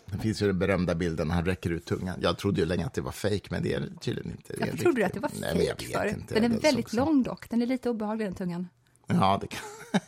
Det 0.06 0.20
finns 0.20 0.42
ju 0.42 0.46
den 0.46 0.58
berömda 0.58 0.94
bilden 0.94 1.28
när 1.28 1.34
han 1.34 1.44
räcker 1.44 1.70
ut 1.70 1.84
tungan. 1.84 2.18
Jag 2.20 2.38
trodde 2.38 2.60
ju 2.60 2.66
länge 2.66 2.86
att 2.86 2.94
det 2.94 3.00
var 3.00 3.12
fejk, 3.12 3.50
men 3.50 3.62
det 3.62 3.74
är 3.74 3.88
tydligen 4.00 4.30
inte. 4.30 4.54
Varför 4.60 4.76
trodde 4.76 5.00
du 5.00 5.04
att 5.04 5.12
det 5.12 5.20
var 5.20 5.28
fejk 5.28 5.82
för? 5.82 6.34
Den 6.34 6.44
är 6.52 6.60
väldigt 6.60 6.92
lång 6.92 7.22
dock. 7.22 7.50
Den 7.50 7.62
är 7.62 7.66
lite 7.66 7.90
obehaglig 7.90 8.26
den 8.26 8.34
tungan. 8.34 8.68
Ja, 9.06 9.38
det 9.40 9.46
kan... 9.46 9.60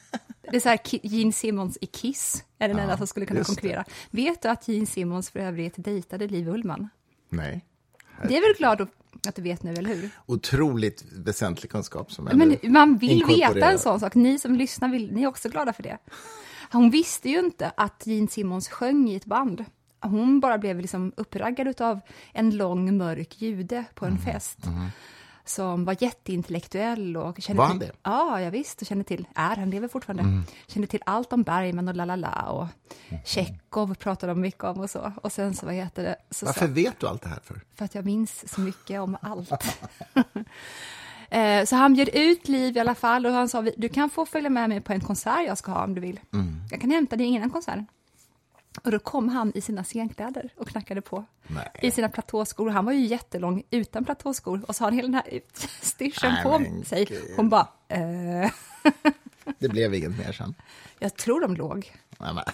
Det 0.51 0.57
är 0.57 0.61
så 0.61 0.69
här, 0.69 0.81
Gene 1.03 1.33
Simmons 1.33 1.79
i 1.81 1.87
Kiss 1.87 2.45
är 2.59 2.69
den 2.69 2.77
ja, 2.77 2.83
enda 2.83 2.97
som 2.97 3.07
skulle 3.07 3.27
kunna 3.27 3.45
konkurrera. 3.45 3.85
Det. 4.11 4.23
Vet 4.23 4.43
du 4.43 4.49
att 4.49 4.69
Gene 4.69 4.87
Simmons 4.87 5.31
för 5.31 5.41
övrigt 5.41 5.75
dejtade 5.77 6.29
Liv 6.29 6.49
Ullman? 6.49 6.89
Nej. 7.29 7.65
Det 8.29 8.37
är 8.37 8.41
väl 8.41 8.59
glad 8.59 8.81
att 9.29 9.35
du 9.35 9.43
vet 9.43 9.63
nu, 9.63 9.75
eller 9.75 9.95
hur? 9.95 10.11
Otroligt 10.27 11.05
väsentlig 11.13 11.71
kunskap. 11.71 12.13
Som 12.13 12.25
Men 12.25 12.57
man 12.63 12.97
vill 12.97 13.25
veta 13.25 13.71
en 13.71 13.79
sån 13.79 14.01
sak. 14.01 14.15
Ni 14.15 14.39
som 14.39 14.55
lyssnar, 14.55 14.89
vill, 14.89 15.13
ni 15.13 15.23
är 15.23 15.27
också 15.27 15.49
glada 15.49 15.73
för 15.73 15.83
det. 15.83 15.99
Hon 16.73 16.91
visste 16.91 17.29
ju 17.31 17.39
inte 17.39 17.73
att 17.77 18.03
Gene 18.07 18.29
Simmons 18.29 18.69
sjöng 18.69 19.09
i 19.09 19.17
ett 19.17 19.25
band. 19.25 19.65
Hon 20.01 20.41
bara 20.41 20.59
blev 20.59 20.81
liksom 20.81 21.13
uppraggad 21.17 21.81
av 21.81 22.01
en 22.33 22.57
lång 22.57 22.97
mörk 22.97 23.43
jude 23.43 23.85
på 23.95 24.05
en 24.05 24.13
mm. 24.13 24.25
fest. 24.25 24.67
Mm 24.67 24.91
som 25.49 25.85
var 25.85 25.97
jätteintellektuell 26.01 27.17
och 27.17 27.41
kände 27.41 27.59
var 27.59 27.67
han 27.67 27.79
till, 27.79 27.89
det? 27.89 27.95
Ja, 28.03 28.41
jag 28.41 28.51
visst, 28.51 28.81
och 28.81 28.87
kände 28.87 29.05
till, 29.05 29.27
är 29.35 29.57
han 29.57 29.71
lever 29.71 29.89
fortfarande, 29.89 30.23
mm. 30.23 30.45
kände 30.67 30.89
till 30.89 31.03
allt 31.07 31.33
om 31.33 31.43
Bergman 31.43 31.89
och 31.89 31.95
lalala 31.95 32.43
och 32.51 32.67
mm. 33.09 33.23
Tjechov 33.25 33.95
pratade 33.95 34.33
de 34.33 34.41
mycket 34.41 34.65
om 34.65 34.81
och 34.81 34.91
så. 34.91 35.13
Och 35.23 35.33
sen 35.33 35.55
så, 35.55 35.67
vad 35.67 35.75
heter 35.75 36.03
det? 36.03 36.17
Så, 36.31 36.47
Varför 36.47 36.67
så, 36.67 36.73
vet 36.73 37.01
du 37.01 37.07
allt 37.07 37.23
det 37.23 37.29
här 37.29 37.41
för? 37.45 37.61
För 37.75 37.85
att 37.85 37.95
jag 37.95 38.05
minns 38.05 38.53
så 38.55 38.61
mycket 38.61 39.01
om 39.01 39.17
allt. 39.23 39.51
Eh, 41.31 41.65
så 41.65 41.77
han 41.77 41.95
bjöd 41.95 42.09
ut 42.09 42.49
Liv 42.49 42.77
i 42.77 42.81
alla 42.81 42.95
fall 42.95 43.27
och 43.27 43.33
han 43.33 43.49
sa, 43.49 43.63
du 43.77 43.89
kan 43.89 44.11
få 44.11 44.27
följa 44.27 44.51
med 44.51 44.69
mig 44.69 44.81
på 44.81 44.93
en 44.93 45.01
konsert 45.01 45.47
jag 45.47 45.59
ska 45.59 45.73
ha 45.73 45.85
om 45.85 45.95
du 45.95 46.01
vill. 46.01 46.21
Mm. 46.33 46.63
Jag 46.71 46.81
kan 46.81 46.91
hämta 46.91 47.17
dig 47.17 47.27
innan 47.27 47.51
konserten. 47.51 47.87
Och 48.83 48.91
då 48.91 48.99
kom 48.99 49.29
han 49.29 49.53
i 49.55 49.61
sina 49.61 49.85
scenkläder 49.85 50.51
och 50.57 50.69
knackade 50.69 51.01
på. 51.01 51.25
Nej. 51.47 51.71
I 51.83 51.91
sina 51.91 52.09
platåskor. 52.09 52.71
Han 52.71 52.85
var 52.85 52.93
ju 52.93 53.07
jättelång 53.07 53.63
utan 53.71 54.05
platåskor. 54.05 54.63
Och 54.69 54.77
så 54.77 54.85
har 54.85 54.91
han 54.91 54.97
hela 54.97 55.07
den 55.07 55.15
här 55.15 55.29
utstyrseln 55.35 56.35
på 56.43 56.85
sig. 56.87 57.09
Hon 57.37 57.49
bara... 57.49 57.69
Eh. 57.89 58.51
Det 59.59 59.69
blev 59.69 59.95
inget 59.95 60.19
mer 60.19 60.33
sen. 60.33 60.55
Jag 60.99 61.17
tror 61.17 61.41
de 61.41 61.55
låg. 61.55 61.93
Nej, 62.19 62.35
men. 62.35 62.45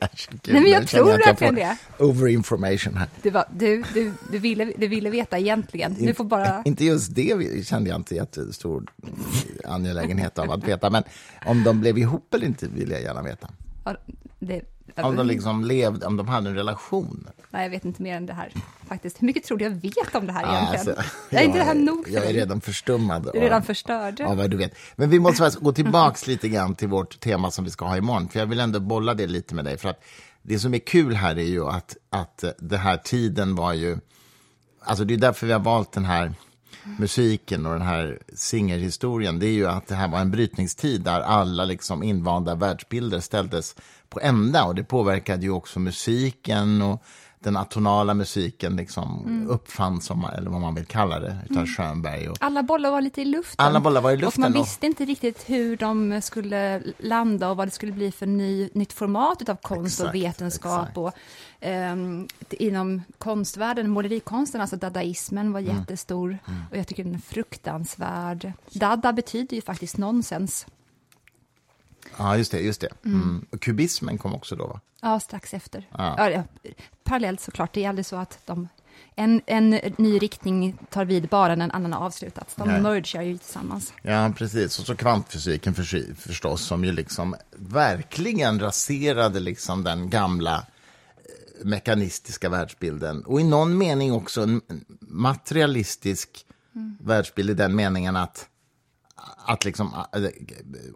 Gud, 0.30 0.54
Nej, 0.54 0.62
men 0.62 0.70
jag 0.70 0.88
tror 0.88 1.04
verkligen 1.04 1.54
det. 1.54 1.76
Overinformation 1.98 2.96
här. 2.96 3.08
Det 3.22 3.30
var, 3.30 3.44
du, 3.52 3.84
du, 3.94 4.12
du, 4.30 4.38
ville, 4.38 4.72
du 4.76 4.88
ville 4.88 5.10
veta 5.10 5.38
egentligen. 5.38 5.94
Du 5.94 6.14
får 6.14 6.24
bara... 6.24 6.62
Inte 6.64 6.84
just 6.84 7.14
det 7.14 7.66
kände 7.66 7.90
jag 7.90 7.98
inte 7.98 8.14
jättestor 8.14 8.86
angelägenhet 9.64 10.38
av 10.38 10.50
att 10.50 10.64
veta. 10.64 10.90
Men 10.90 11.02
om 11.46 11.64
de 11.64 11.80
blev 11.80 11.98
ihop 11.98 12.34
eller 12.34 12.46
inte 12.46 12.68
vill 12.68 12.90
jag 12.90 13.02
gärna 13.02 13.22
veta. 13.22 13.48
Ja, 13.84 13.96
det, 14.38 14.62
om 15.04 15.16
de 15.16 15.26
liksom 15.26 15.64
levde, 15.64 16.06
om 16.06 16.16
de 16.16 16.28
hade 16.28 16.50
en 16.50 16.56
relation? 16.56 17.28
Nej, 17.50 17.62
jag 17.62 17.70
vet 17.70 17.84
inte 17.84 18.02
mer 18.02 18.16
än 18.16 18.26
det 18.26 18.32
här. 18.32 18.52
Faktiskt. 18.88 19.22
Hur 19.22 19.26
mycket 19.26 19.44
tror 19.44 19.58
du 19.58 19.64
jag 19.64 19.70
vet 19.70 20.14
om 20.14 20.26
det 20.26 20.32
här 20.32 20.56
egentligen? 20.56 20.98
Alltså, 20.98 21.36
är 21.36 21.42
inte 21.42 21.58
det 21.58 21.64
här 21.64 21.74
nog 21.74 22.06
för 22.06 22.14
Jag 22.14 22.26
är 22.26 22.32
redan 22.32 22.60
förstummad. 22.60 23.30
Du 23.32 23.38
är 23.38 23.42
redan 23.42 23.62
förstörd. 23.62 24.20
Av 24.20 24.36
vad 24.36 24.50
du 24.50 24.56
vet. 24.56 24.74
Men 24.96 25.10
vi 25.10 25.18
måste 25.18 25.50
gå 25.60 25.72
tillbaka 25.72 26.16
lite 26.26 26.48
grann 26.48 26.74
till 26.74 26.88
vårt 26.88 27.20
tema 27.20 27.50
som 27.50 27.64
vi 27.64 27.70
ska 27.70 27.84
ha 27.84 27.96
imorgon. 27.96 28.28
För 28.28 28.38
jag 28.38 28.46
vill 28.46 28.60
ändå 28.60 28.80
bolla 28.80 29.14
det 29.14 29.26
lite 29.26 29.54
med 29.54 29.64
dig. 29.64 29.78
För 29.78 29.88
att 29.88 30.04
det 30.42 30.58
som 30.58 30.74
är 30.74 30.78
kul 30.78 31.14
här 31.14 31.38
är 31.38 31.42
ju 31.42 31.66
att, 31.66 31.96
att 32.10 32.44
den 32.58 32.78
här 32.78 32.96
tiden 32.96 33.54
var 33.54 33.72
ju... 33.72 33.98
Alltså 34.80 35.04
det 35.04 35.14
är 35.14 35.18
därför 35.18 35.46
vi 35.46 35.52
har 35.52 35.60
valt 35.60 35.92
den 35.92 36.04
här 36.04 36.32
musiken 36.98 37.66
och 37.66 37.72
den 37.72 37.82
här 37.82 38.18
singerhistorien. 38.34 39.38
Det 39.38 39.46
är 39.46 39.52
ju 39.52 39.66
att 39.66 39.86
det 39.86 39.94
här 39.94 40.08
var 40.08 40.18
en 40.18 40.30
brytningstid 40.30 41.00
där 41.00 41.20
alla 41.20 41.64
liksom 41.64 42.02
invanda 42.02 42.54
världsbilder 42.54 43.20
ställdes 43.20 43.76
på 44.08 44.20
ända 44.20 44.64
och 44.64 44.74
det 44.74 44.84
påverkade 44.84 45.42
ju 45.42 45.50
också 45.50 45.80
musiken 45.80 46.82
och 46.82 47.02
den 47.40 47.56
atonala 47.56 48.14
musiken 48.14 48.76
liksom 48.76 49.24
mm. 49.26 49.48
uppfanns, 49.48 50.10
eller 50.10 50.50
vad 50.50 50.60
man 50.60 50.74
vill 50.74 50.86
kalla 50.86 51.20
det, 51.20 51.36
utav 51.44 51.56
mm. 51.56 51.66
Schönberg. 51.66 52.28
Och... 52.28 52.36
Alla 52.40 52.62
bollar 52.62 52.90
var 52.90 53.00
lite 53.00 53.22
i 53.22 53.24
luften. 53.24 53.66
Alla 53.66 53.80
bollar 53.80 54.00
var 54.00 54.10
i 54.10 54.16
luften. 54.16 54.44
Och 54.44 54.50
man 54.50 54.62
visste 54.62 54.86
inte 54.86 55.04
riktigt 55.04 55.50
hur 55.50 55.76
de 55.76 56.20
skulle 56.22 56.82
landa 56.98 57.50
och 57.50 57.56
vad 57.56 57.66
det 57.66 57.70
skulle 57.72 57.92
bli 57.92 58.12
för 58.12 58.26
ny, 58.26 58.70
nytt 58.72 58.92
format 58.92 59.48
av 59.48 59.56
konst 59.62 60.00
exakt, 60.00 60.08
och 60.08 60.14
vetenskap. 60.14 60.88
Exakt. 60.88 60.96
Och, 60.96 61.12
um, 61.68 62.28
inom 62.50 63.02
konstvärlden, 63.18 63.90
målerikonsten, 63.90 64.60
alltså 64.60 64.76
dadaismen 64.76 65.52
var 65.52 65.60
mm. 65.60 65.76
jättestor. 65.76 66.38
Mm. 66.46 66.60
Och 66.70 66.76
jag 66.76 66.86
tycker 66.86 67.04
den 67.04 67.14
är 67.14 67.18
fruktansvärd. 67.18 68.52
Dada 68.70 69.12
betyder 69.12 69.56
ju 69.56 69.62
faktiskt 69.62 69.96
nonsens. 69.96 70.66
Ja, 72.16 72.36
just 72.36 72.52
det. 72.52 72.60
Just 72.60 72.80
det. 72.80 72.88
Mm. 73.04 73.22
mm. 73.22 73.46
Och 73.50 73.60
kubismen 73.60 74.18
kom 74.18 74.34
också 74.34 74.56
då, 74.56 74.66
va? 74.66 74.80
Ja, 75.00 75.20
strax 75.20 75.54
efter. 75.54 75.88
Ja. 75.90 76.30
Ja, 76.30 76.44
parallellt 77.04 77.40
såklart. 77.40 77.72
Det 77.72 77.84
är 77.84 77.88
aldrig 77.88 78.06
så 78.06 78.16
att 78.16 78.38
de, 78.46 78.68
en, 79.14 79.40
en 79.46 79.70
ny 79.98 80.18
riktning 80.18 80.78
tar 80.90 81.04
vid 81.04 81.28
bara 81.28 81.54
när 81.54 81.64
en 81.64 81.70
annan 81.70 81.92
har 81.92 82.06
avslutats. 82.06 82.54
De 82.54 82.82
Nej. 82.82 83.26
ju 83.26 83.38
tillsammans. 83.38 83.92
Ja, 84.02 84.32
precis. 84.36 84.78
Och 84.78 84.86
så 84.86 84.96
kvantfysiken 84.96 85.74
för, 85.74 86.14
förstås, 86.14 86.62
som 86.62 86.84
ju 86.84 86.92
liksom 86.92 87.36
verkligen 87.56 88.60
raserade 88.60 89.40
liksom 89.40 89.84
den 89.84 90.10
gamla 90.10 90.56
eh, 90.56 91.66
mekanistiska 91.66 92.48
världsbilden. 92.48 93.24
Och 93.24 93.40
i 93.40 93.44
någon 93.44 93.78
mening 93.78 94.12
också 94.12 94.42
en 94.42 94.60
materialistisk 95.00 96.46
mm. 96.74 96.96
världsbild 97.00 97.50
i 97.50 97.54
den 97.54 97.76
meningen 97.76 98.16
att 98.16 98.48
att 99.36 99.64
liksom, 99.64 99.94
äh, 100.12 100.22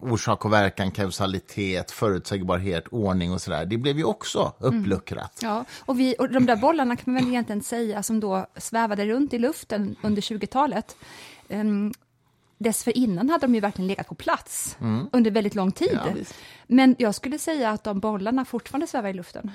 orsak 0.00 0.45
och 0.45 0.52
verkan, 0.52 0.91
kausalitet, 0.91 1.91
förutsägbarhet, 1.91 2.88
ordning 2.88 3.33
och 3.33 3.43
sådär, 3.43 3.67
det 3.67 3.76
blev 3.76 3.99
ju 3.99 4.05
också 4.05 4.52
uppluckrat. 4.59 5.43
Mm. 5.43 5.55
Ja, 5.55 5.64
och, 5.81 6.00
vi, 6.00 6.17
och 6.19 6.31
de 6.31 6.47
där 6.47 6.57
bollarna 6.57 6.97
kan 6.97 7.14
man 7.14 7.23
väl 7.23 7.33
egentligen 7.33 7.62
säga 7.62 8.02
som 8.02 8.21
då 8.21 8.47
svävade 8.57 9.07
runt 9.07 9.35
i 9.35 9.38
luften 9.38 9.97
under 10.02 10.23
20-talet. 10.23 10.97
Um, 11.49 11.61
ehm, 11.61 11.93
dessförinnan 12.59 13.31
hade 13.31 13.47
de 13.47 13.55
ju 13.55 13.61
verkligen 13.61 13.88
legat 13.88 14.09
på 14.09 14.14
plats 14.14 14.76
mm. 14.81 15.09
under 15.12 15.31
väldigt 15.31 15.55
lång 15.55 15.73
tid. 15.73 15.99
Ja, 16.05 16.14
Men 16.67 16.97
jag 16.99 17.14
skulle 17.14 17.38
säga 17.38 17.71
att 17.71 17.85
de 17.85 18.00
bollarna 18.00 18.45
fortfarande 18.45 18.87
svävar 18.87 19.09
i 19.09 19.12
luften. 19.12 19.50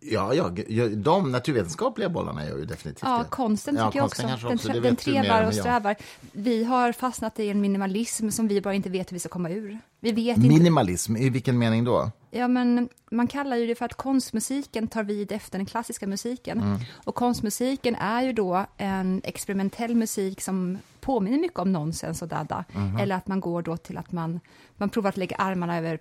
Ja, 0.00 0.34
ja, 0.34 0.88
de 0.88 1.32
naturvetenskapliga 1.32 2.08
bollarna 2.08 2.46
gör 2.46 2.58
ju 2.58 2.64
definitivt 2.64 3.02
ja, 3.02 3.18
det. 3.18 3.30
Konsten 3.30 3.74
tycker 3.74 3.84
ja, 3.84 3.92
jag 3.94 4.04
också. 4.04 4.22
också. 4.34 4.68
Den, 4.68 4.76
det 4.76 4.88
den 4.88 4.96
trevar 4.96 5.46
och 5.46 5.54
strävar. 5.54 5.96
Vi 6.32 6.64
har 6.64 6.92
fastnat 6.92 7.40
i 7.40 7.48
en 7.48 7.60
minimalism 7.60 8.30
som 8.30 8.48
vi 8.48 8.60
bara 8.60 8.74
inte 8.74 8.90
vet 8.90 9.10
hur 9.10 9.14
vi 9.14 9.20
ska 9.20 9.28
komma 9.28 9.50
ur. 9.50 9.78
Vi 10.00 10.12
vet 10.12 10.36
minimalism, 10.36 11.16
inte. 11.16 11.26
i 11.26 11.30
vilken 11.30 11.58
mening 11.58 11.84
då? 11.84 12.10
Ja, 12.30 12.48
men 12.48 12.88
man 13.10 13.26
kallar 13.26 13.56
ju 13.56 13.66
det 13.66 13.74
för 13.74 13.84
att 13.84 13.94
konstmusiken 13.94 14.88
tar 14.88 15.02
vid 15.02 15.32
efter 15.32 15.58
den 15.58 15.66
klassiska 15.66 16.06
musiken. 16.06 16.58
Mm. 16.58 16.78
Och 16.94 17.14
konstmusiken 17.14 17.94
är 17.94 18.22
ju 18.22 18.32
då 18.32 18.66
en 18.76 19.20
experimentell 19.24 19.94
musik 19.94 20.40
som 20.40 20.78
påminner 21.00 21.38
mycket 21.38 21.58
om 21.58 21.72
nonsens 21.72 22.22
och 22.22 22.28
dada. 22.28 22.64
Mm. 22.74 22.96
Eller 22.96 23.16
att 23.16 23.26
man 23.26 23.40
går 23.40 23.62
då 23.62 23.76
till 23.76 23.98
att 23.98 24.12
man, 24.12 24.40
man 24.76 24.90
provar 24.90 25.08
att 25.08 25.16
lägga 25.16 25.36
armarna 25.36 25.78
över 25.78 26.00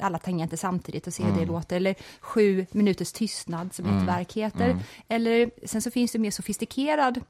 alla 0.00 0.18
tangenter 0.18 0.56
samtidigt 0.56 1.06
och 1.06 1.14
se 1.14 1.22
mm. 1.22 1.32
hur 1.32 1.40
det 1.40 1.44
mm. 1.44 1.54
låter. 1.54 1.76
Eller 1.76 1.94
sju 2.20 2.66
minuters 2.70 3.12
tystnad 3.12 3.74
som 3.74 3.84
mm. 3.84 3.98
ett 3.98 4.08
verk 4.08 4.32
heter. 4.32 4.70
Mm. 4.70 4.82
Eller 5.08 5.50
sen 5.66 5.82
så 5.82 5.90
finns 5.90 6.12
det 6.12 6.18
mer 6.18 6.30
sofistikerad 6.30 7.20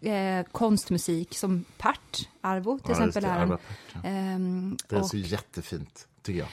eh, 0.00 0.46
konstmusik 0.52 1.38
som 1.38 1.64
Part, 1.78 2.28
Arvo 2.40 2.78
till 2.78 2.94
ja, 2.98 3.06
exempel. 3.06 3.22
Det, 3.22 3.28
är, 3.28 3.46
ja. 3.46 3.58
ehm, 4.04 4.76
det 4.88 4.96
är 4.96 5.00
och, 5.00 5.06
så 5.06 5.16
jättefint. 5.16 6.08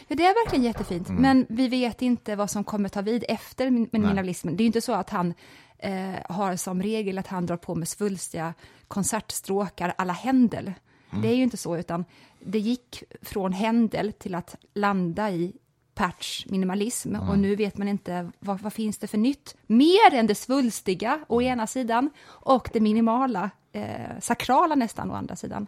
Ja, 0.07 0.15
det 0.15 0.25
är 0.25 0.45
verkligen 0.45 0.65
jättefint, 0.65 1.09
mm. 1.09 1.21
men 1.21 1.45
vi 1.49 1.67
vet 1.67 2.01
inte 2.01 2.35
vad 2.35 2.49
som 2.49 2.63
kommer 2.63 2.89
ta 2.89 3.01
vid 3.01 3.25
efter 3.27 3.69
minimalismen. 3.69 4.57
Det 4.57 4.63
är 4.63 4.65
inte 4.65 4.81
så 4.81 4.93
att 4.93 5.09
han 5.09 5.33
eh, 5.77 6.13
har 6.29 6.55
som 6.55 6.81
regel 6.81 7.17
att 7.17 7.27
han 7.27 7.45
drar 7.45 7.57
på 7.57 7.75
med 7.75 7.87
svulstiga 7.87 8.53
konsertstråkar 8.87 9.93
alla 9.97 10.13
Händel. 10.13 10.73
Mm. 11.09 11.21
Det 11.21 11.27
är 11.27 11.35
ju 11.35 11.43
inte 11.43 11.57
så, 11.57 11.77
utan 11.77 12.05
det 12.39 12.59
gick 12.59 13.03
från 13.21 13.53
Händel 13.53 14.13
till 14.13 14.35
att 14.35 14.55
landa 14.73 15.31
i 15.31 15.53
patch 15.95 16.45
minimalism 16.45 17.15
och 17.15 17.39
nu 17.39 17.55
vet 17.55 17.77
man 17.77 17.87
inte 17.87 18.31
vad, 18.39 18.61
vad 18.61 18.73
finns 18.73 18.97
det 18.97 19.07
för 19.07 19.17
nytt 19.17 19.55
mer 19.67 20.13
än 20.13 20.27
det 20.27 20.35
svulstiga 20.35 21.19
å 21.27 21.41
ena 21.41 21.67
sidan 21.67 22.09
och 22.25 22.69
det 22.73 22.79
minimala, 22.79 23.49
eh, 23.71 24.19
sakrala 24.21 24.75
nästan 24.75 25.11
å 25.11 25.13
andra 25.13 25.35
sidan. 25.35 25.67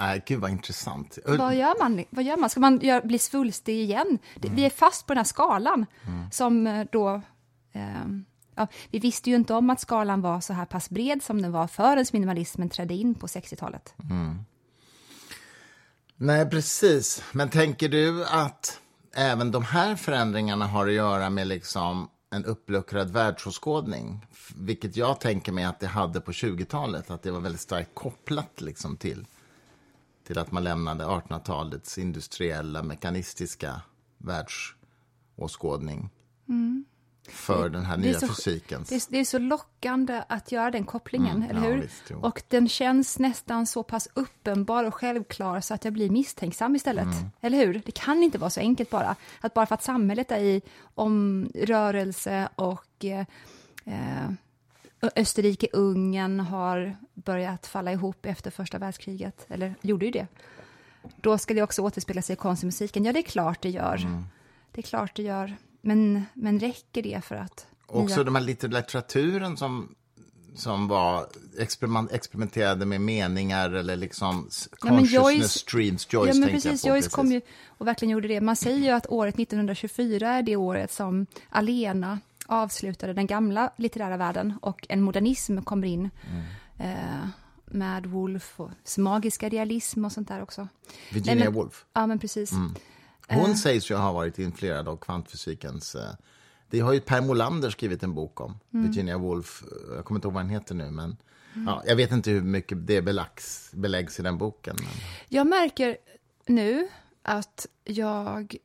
Äh, 0.00 0.22
gud 0.26 0.40
vad 0.40 0.50
intressant. 0.50 1.18
Vad 1.26 1.54
gör 1.54 1.78
man? 1.78 2.04
Vad 2.10 2.24
gör 2.24 2.36
man? 2.36 2.50
Ska 2.50 2.60
man 2.60 2.80
gör, 2.80 3.02
bli 3.02 3.18
svulstig 3.18 3.80
igen? 3.80 4.18
Det, 4.36 4.48
Vi 4.48 4.64
är 4.64 4.70
fast 4.70 5.06
på 5.06 5.12
den 5.12 5.18
här 5.18 5.24
skalan 5.24 5.86
som 6.32 6.66
eh, 6.66 6.86
då... 6.92 7.22
Eh, 7.72 7.82
ja, 8.54 8.66
vi 8.90 8.98
visste 8.98 9.30
ju 9.30 9.36
inte 9.36 9.54
om 9.54 9.70
att 9.70 9.80
skalan 9.80 10.20
var 10.20 10.40
så 10.40 10.52
här 10.52 10.64
pass 10.64 10.90
bred 10.90 11.22
som 11.22 11.42
den 11.42 11.52
var 11.52 11.66
förrän 11.66 12.04
minimalismen 12.12 12.68
trädde 12.68 12.94
in 12.94 13.14
på 13.14 13.26
60-talet. 13.26 13.94
Nej, 16.16 16.50
precis. 16.50 17.22
Men 17.32 17.48
tänker 17.48 17.88
du 17.88 18.24
att 18.24 18.80
även 19.14 19.50
de 19.50 19.64
här 19.64 19.96
förändringarna 19.96 20.66
har 20.66 20.86
att 20.86 20.92
göra 20.92 21.30
med 21.30 21.46
liksom 21.46 22.10
en 22.30 22.44
uppluckrad 22.44 23.10
världsåskådning? 23.10 24.26
Vilket 24.56 24.96
jag 24.96 25.20
tänker 25.20 25.52
mig 25.52 25.64
att 25.64 25.80
det 25.80 25.86
hade 25.86 26.20
på 26.20 26.32
20-talet, 26.32 27.10
att 27.10 27.22
det 27.22 27.30
var 27.30 27.40
väldigt 27.40 27.60
starkt 27.60 27.90
kopplat 27.94 28.60
liksom 28.60 28.96
till, 28.96 29.26
till 30.28 30.38
att 30.38 30.52
man 30.52 30.64
lämnade 30.64 31.04
1800-talets 31.04 31.98
industriella, 31.98 32.82
mekanistiska 32.82 33.80
världsåskådning 34.18 36.10
för 37.28 37.68
den 37.68 37.84
här 37.84 37.94
Mm. 37.94 38.06
Nya 38.08 38.20
så- 38.20 38.26
fysikens. 38.28 38.88
Det 38.88 38.94
är, 38.94 39.02
det 39.08 39.18
är 39.18 39.24
så 39.24 39.38
lockande 39.38 40.22
att 40.28 40.52
göra 40.52 40.70
den 40.70 40.84
kopplingen, 40.84 41.36
Mm, 41.36 41.50
eller 41.50 41.68
ja, 41.68 41.74
hur? 41.74 41.82
visst, 41.82 42.10
och 42.10 42.42
den 42.48 42.68
känns 42.68 43.18
nästan 43.18 43.66
så 43.66 43.82
pass 43.82 44.08
uppenbar 44.14 44.84
och 44.84 44.94
självklar 44.94 45.60
så 45.60 45.74
att 45.74 45.84
jag 45.84 45.92
blir 45.94 46.10
misstänksam 46.10 46.76
istället. 46.76 47.04
Mm. 47.04 47.30
Eller 47.40 47.58
hur? 47.66 47.82
Det 47.86 47.92
kan 47.92 48.22
inte 48.22 48.38
vara 48.38 48.50
så 48.50 48.60
enkelt 48.60 48.90
bara. 48.90 49.16
Att 49.40 49.54
bara 49.54 49.66
för 49.66 49.74
att 49.74 49.82
samhället 49.82 50.30
är 50.30 50.38
i 50.40 50.62
omrörelse 50.94 52.48
och 52.54 53.04
eh, 53.04 53.26
eh, 53.84 54.30
Österrike-Ungern 55.00 56.40
har 56.40 56.96
börjat 57.14 57.66
falla 57.66 57.92
ihop 57.92 58.26
efter 58.26 58.50
första 58.50 58.78
världskriget, 58.78 59.46
eller 59.48 59.74
gjorde 59.80 60.04
ju 60.06 60.10
det. 60.12 60.26
Då 61.20 61.38
ska 61.38 61.54
det 61.54 61.62
också 61.62 61.82
återspegla 61.82 62.22
sig 62.22 62.32
i 62.32 62.36
konstmusiken. 62.36 63.04
Ja, 63.04 63.12
det 63.12 63.18
är 63.18 63.22
klart 63.22 63.62
det 63.62 63.70
gör. 63.70 63.96
Mm. 63.96 64.24
Det 64.72 64.80
är 64.80 64.82
klart 64.82 65.16
det 65.16 65.22
gör. 65.22 65.56
Men, 65.80 66.24
men 66.34 66.60
räcker 66.60 67.02
det 67.02 67.24
för 67.24 67.34
att... 67.34 67.66
Också 67.86 68.20
nya- 68.20 68.24
de 68.24 68.34
här 68.34 68.42
litteraturen 68.42 69.56
som, 69.56 69.94
som 70.54 70.88
var 70.88 71.26
experiment, 71.58 72.12
experimenterade 72.12 72.86
med 72.86 73.00
meningar 73.00 73.70
eller 73.70 73.96
liksom 73.96 74.48
Ja, 74.84 74.92
men 74.92 75.04
Joyce- 75.04 75.42
streams. 75.42 76.12
Joyce 76.12 76.28
ja, 76.28 76.40
men 76.40 76.48
precis. 76.48 76.82
på. 76.82 76.88
Joyce 76.88 77.08
kom 77.08 77.32
ju 77.32 77.40
och 77.66 77.86
verkligen 77.86 78.12
gjorde 78.12 78.28
det. 78.28 78.40
Man 78.40 78.56
säger 78.56 78.78
ju 78.78 78.90
att 78.90 79.06
året 79.06 79.34
1924 79.38 80.28
är 80.30 80.42
det 80.42 80.56
året 80.56 80.92
som 80.92 81.26
Alena 81.50 82.18
avslutade 82.48 83.12
den 83.12 83.26
gamla 83.26 83.72
litterära 83.76 84.16
världen 84.16 84.54
och 84.62 84.86
en 84.88 85.02
modernism 85.02 85.58
kommer 85.62 85.86
in. 85.86 86.10
Mm. 86.30 86.44
Eh, 86.96 87.28
med 87.70 88.06
Woolf 88.06 88.60
och 88.60 88.70
magiska 88.98 89.48
realism 89.48 90.04
och 90.04 90.12
sånt 90.12 90.28
där 90.28 90.42
också. 90.42 90.68
Virginia 91.12 91.34
Nej, 91.34 91.44
men- 91.44 91.54
Woolf. 91.54 91.84
Ja, 91.92 92.06
men 92.06 92.18
precis. 92.18 92.50
Hon 93.28 93.56
sägs 93.56 93.90
ju 93.90 93.94
ha 93.94 94.12
varit 94.12 94.38
influerad 94.38 94.88
av 94.88 94.96
kvantfysikens... 94.96 95.94
Eh, 95.94 96.10
det 96.70 96.80
har 96.80 96.92
ju 96.92 97.00
Per 97.00 97.20
Molander 97.20 97.70
skrivit 97.70 98.02
en 98.02 98.14
bok 98.14 98.40
om. 98.40 98.58
Mm. 98.74 98.86
Virginia 98.90 99.18
Woolf. 99.18 99.62
eh, 99.62 99.94
Jag 99.96 100.04
kommer 100.04 100.18
inte 100.18 100.26
ihåg 100.28 100.34
vad 100.34 100.42
den 100.42 100.50
heter 100.50 100.74
nu, 100.74 100.90
men... 100.90 101.16
Ja, 101.66 101.82
jag 101.86 101.96
vet 101.96 102.12
inte 102.12 102.30
hur 102.30 102.42
mycket 102.42 102.86
det 102.86 103.02
beläggs, 103.02 103.70
beläggs 103.72 104.20
i 104.20 104.22
den 104.22 104.38
boken. 104.38 104.76
Men... 104.78 104.88
Jag 105.28 105.46
märker 105.46 105.96
nu 106.46 106.88
att 107.22 107.66
jag 107.84 108.56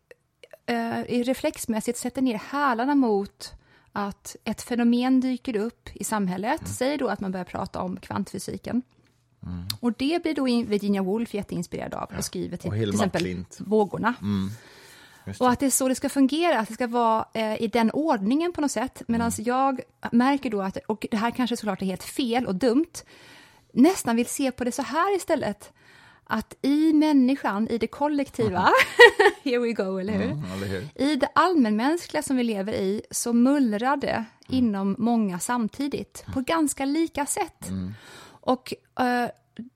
eh, 0.65 1.23
reflexmässigt 1.23 1.97
sätter 1.97 2.21
ner 2.21 2.37
hälarna 2.51 2.95
mot 2.95 3.51
att 3.93 4.35
ett 4.43 4.61
fenomen 4.61 5.19
dyker 5.21 5.55
upp 5.55 5.89
i 5.93 6.03
samhället. 6.03 6.61
Mm. 6.61 6.73
Säg 6.73 6.97
då 6.97 7.07
att 7.07 7.19
man 7.19 7.31
börjar 7.31 7.45
prata 7.45 7.81
om 7.81 7.97
kvantfysiken. 7.99 8.81
Och 9.79 9.93
det 9.93 10.23
blir 10.23 10.35
då 10.35 10.47
in- 10.47 10.65
Virginia 10.69 11.01
Woolf 11.01 11.33
jätteinspirerad 11.33 11.93
av 11.93 12.11
och 12.17 12.25
skriver 12.25 12.57
till, 12.57 12.69
Och 12.69 12.75
till 12.75 12.89
exempel 12.89 13.21
Klint. 13.21 13.57
Vågorna. 13.59 14.13
Just 15.27 15.41
Och 15.41 15.49
att 15.49 15.59
det 15.59 15.65
är 15.65 15.69
så 15.69 15.87
det 15.87 15.95
ska 15.95 16.09
fungera, 16.09 16.59
att 16.59 16.67
det 16.67 16.73
ska 16.73 16.87
vara 16.87 17.25
eh, 17.33 17.61
i 17.61 17.67
den 17.67 17.91
ordningen 17.91 18.53
på 18.53 18.61
något 18.61 18.71
sätt. 18.71 19.01
Medan 19.07 19.31
Mm. 19.37 19.45
jag 19.45 19.81
märker 20.11 20.49
då 20.49 20.61
att, 20.61 20.77
och 20.87 21.05
det 21.11 21.17
här 21.17 21.31
kanske 21.31 21.57
såklart 21.57 21.81
är 21.81 21.85
helt 21.85 22.03
fel 22.03 22.45
och 22.47 22.55
dumt, 22.55 22.91
nästan 23.73 24.15
vill 24.15 24.25
se 24.25 24.51
på 24.51 24.63
det 24.63 24.71
så 24.71 24.81
här 24.81 25.15
istället. 25.15 25.71
Att 26.25 26.55
i 26.61 26.93
människan, 26.93 27.67
i 27.67 27.77
det 27.77 27.87
kollektiva, 27.87 28.69
here 29.43 29.59
we 29.59 29.73
go, 29.73 29.97
eller 29.97 30.13
hur? 30.13 30.31
Mm, 30.31 30.43
eller 30.55 30.67
hur? 30.67 30.87
I 30.95 31.15
det 31.15 31.29
allmänmänskliga 31.35 32.23
som 32.23 32.37
vi 32.37 32.43
lever 32.43 32.73
i 32.73 33.01
så 33.11 33.33
mullrar 33.33 33.97
det 33.97 34.25
inom 34.47 34.95
många 34.99 35.39
samtidigt, 35.39 36.25
på 36.33 36.41
ganska 36.41 36.85
lika 36.85 37.25
sätt. 37.25 37.69
Och 38.25 38.73
eh, 38.99 39.29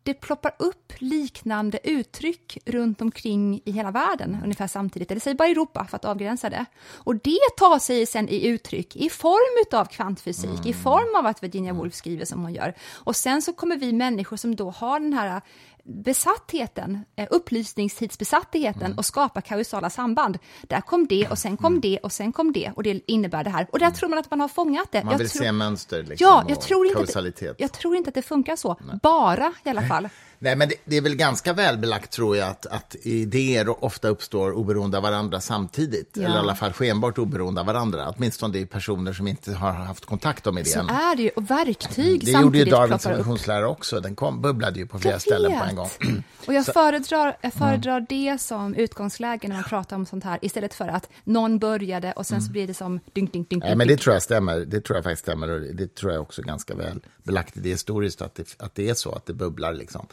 det 0.03 0.13
ploppar 0.13 0.51
upp 0.59 0.93
liknande 0.97 1.79
uttryck 1.83 2.57
runt 2.65 3.01
omkring 3.01 3.61
i 3.65 3.71
hela 3.71 3.91
världen 3.91 4.37
ungefär 4.43 4.67
samtidigt, 4.67 5.11
eller 5.11 5.21
säg 5.21 5.35
bara 5.35 5.47
Europa 5.47 5.85
för 5.89 5.95
att 5.95 6.05
avgränsa 6.05 6.49
det. 6.49 6.65
Och 6.93 7.15
det 7.15 7.39
tar 7.57 7.79
sig 7.79 8.05
sen 8.05 8.29
i 8.29 8.47
uttryck 8.47 8.95
i 8.95 9.09
form 9.09 9.79
av 9.79 9.85
kvantfysik, 9.85 10.65
i 10.65 10.73
form 10.73 11.15
av 11.19 11.25
att 11.25 11.43
Virginia 11.43 11.73
Woolf 11.73 11.93
skriver 11.93 12.25
som 12.25 12.41
hon 12.41 12.53
gör. 12.53 12.73
Och 12.93 13.15
sen 13.15 13.41
så 13.41 13.53
kommer 13.53 13.77
vi 13.77 13.93
människor 13.93 14.37
som 14.37 14.55
då 14.55 14.69
har 14.69 14.99
den 14.99 15.13
här 15.13 15.41
besattheten, 15.87 17.05
eh, 17.15 17.27
upplysningstidsbesattheten 17.31 18.93
och 18.97 19.05
skapa 19.05 19.41
kausala 19.41 19.89
samband. 19.89 20.37
Där 20.61 20.81
kom 20.81 21.07
det 21.07 21.27
och 21.27 21.37
sen 21.37 21.57
kom 21.57 21.81
det 21.81 21.97
och 21.97 22.11
sen 22.11 22.31
kom 22.33 22.51
det 22.51 22.71
och 22.75 22.83
det 22.83 23.01
innebär 23.11 23.43
det 23.43 23.49
här. 23.49 23.67
Och 23.71 23.79
där 23.79 23.91
tror 23.91 24.09
man 24.09 24.19
att 24.19 24.31
man 24.31 24.41
har 24.41 24.47
fångat 24.47 24.91
det. 24.91 25.03
Man 25.03 25.11
Jag 25.11 25.17
vill 25.19 25.29
tror- 25.29 25.41
se 25.41 25.51
mönster 25.51 26.03
liksom, 26.03 26.27
Ja, 26.27 26.45
jag 26.49 26.61
tror, 26.61 26.85
inte 26.85 26.99
att 26.99 27.05
kausalitet. 27.05 27.57
det, 27.57 27.63
jag 27.63 27.71
tror 27.71 27.95
inte 27.95 28.07
att 28.07 28.15
det 28.15 28.21
funkar 28.21 28.55
så. 28.55 28.77
Bara 29.03 29.53
i 29.63 29.69
alla 29.69 29.81
fall. 29.87 30.09
Nej, 30.39 30.55
men 30.55 30.69
det, 30.69 30.75
det 30.85 30.97
är 30.97 31.01
väl 31.01 31.15
ganska 31.15 31.53
välbelagt 31.53 32.11
tror 32.11 32.37
jag 32.37 32.49
att, 32.49 32.65
att 32.65 32.95
idéer 33.03 33.83
ofta 33.85 34.07
uppstår 34.07 34.51
oberoende 34.51 34.97
av 34.97 35.03
varandra 35.03 35.39
samtidigt. 35.39 36.11
Ja. 36.13 36.23
Eller 36.23 36.35
i 36.35 36.39
alla 36.39 36.55
fall 36.55 36.73
skenbart 36.73 37.17
oberoende 37.17 37.61
av 37.61 37.67
varandra. 37.67 38.13
Åtminstone 38.17 38.53
det 38.53 38.61
är 38.61 38.65
personer 38.65 39.13
som 39.13 39.27
inte 39.27 39.53
har 39.53 39.71
haft 39.71 40.05
kontakt 40.05 40.47
om 40.47 40.55
Så 40.55 40.59
idén. 40.59 40.89
är 40.89 41.15
det 41.15 41.23
ju. 41.23 41.29
Och 41.29 41.51
verktyg 41.51 42.25
Det 42.25 42.31
gjorde 42.31 42.57
ju 42.57 42.65
Darwins 42.65 42.87
ploppar 43.03 43.15
upp. 43.15 43.19
evolutionslära 43.19 43.67
också. 43.67 43.99
Den 43.99 44.15
kom, 44.15 44.41
bubblade 44.41 44.79
ju 44.79 44.87
på 44.87 44.99
flera 44.99 45.19
ställen 45.19 45.59
på 45.59 45.65
en 45.65 45.75
gång. 45.75 45.89
Och 46.47 46.53
jag 46.53 46.65
föredrar, 46.65 47.37
jag 47.41 47.53
föredrar 47.53 48.05
det 48.09 48.41
som 48.41 48.75
utgångsläge 48.75 49.47
när 49.47 49.55
man 49.55 49.63
pratar 49.63 49.95
om 49.95 50.05
sånt 50.05 50.23
här 50.23 50.39
istället 50.41 50.73
för 50.73 50.87
att 50.87 51.09
någon 51.23 51.59
började 51.59 52.11
och 52.11 52.25
sen 52.25 52.41
så 52.41 52.51
blir 52.51 52.67
det 52.67 52.73
som 52.73 52.99
dynk, 53.13 53.33
dynk, 53.33 53.49
dynk. 53.49 53.63
Nej, 53.63 53.75
men 53.75 53.87
det 53.87 53.97
tror 53.97 54.13
jag 54.15 54.23
stämmer. 54.23 54.59
Det 54.59 54.81
tror 54.81 54.97
jag 54.97 55.03
faktiskt 55.03 55.21
stämmer. 55.21 55.49
Och 55.49 55.61
det 55.75 55.95
tror 55.95 56.11
jag 56.13 56.21
också 56.21 56.41
ganska 56.41 56.75
väl 56.75 56.99
belagt 57.23 57.57
i 57.57 57.59
det 57.59 57.69
historiskt 57.69 58.21
att 58.21 58.35
det, 58.35 58.55
att 58.59 58.75
det 58.75 58.89
är 58.89 58.93
så, 58.93 59.11
att 59.11 59.25
det 59.25 59.33
bubblar 59.33 59.73
liksom. 59.73 60.07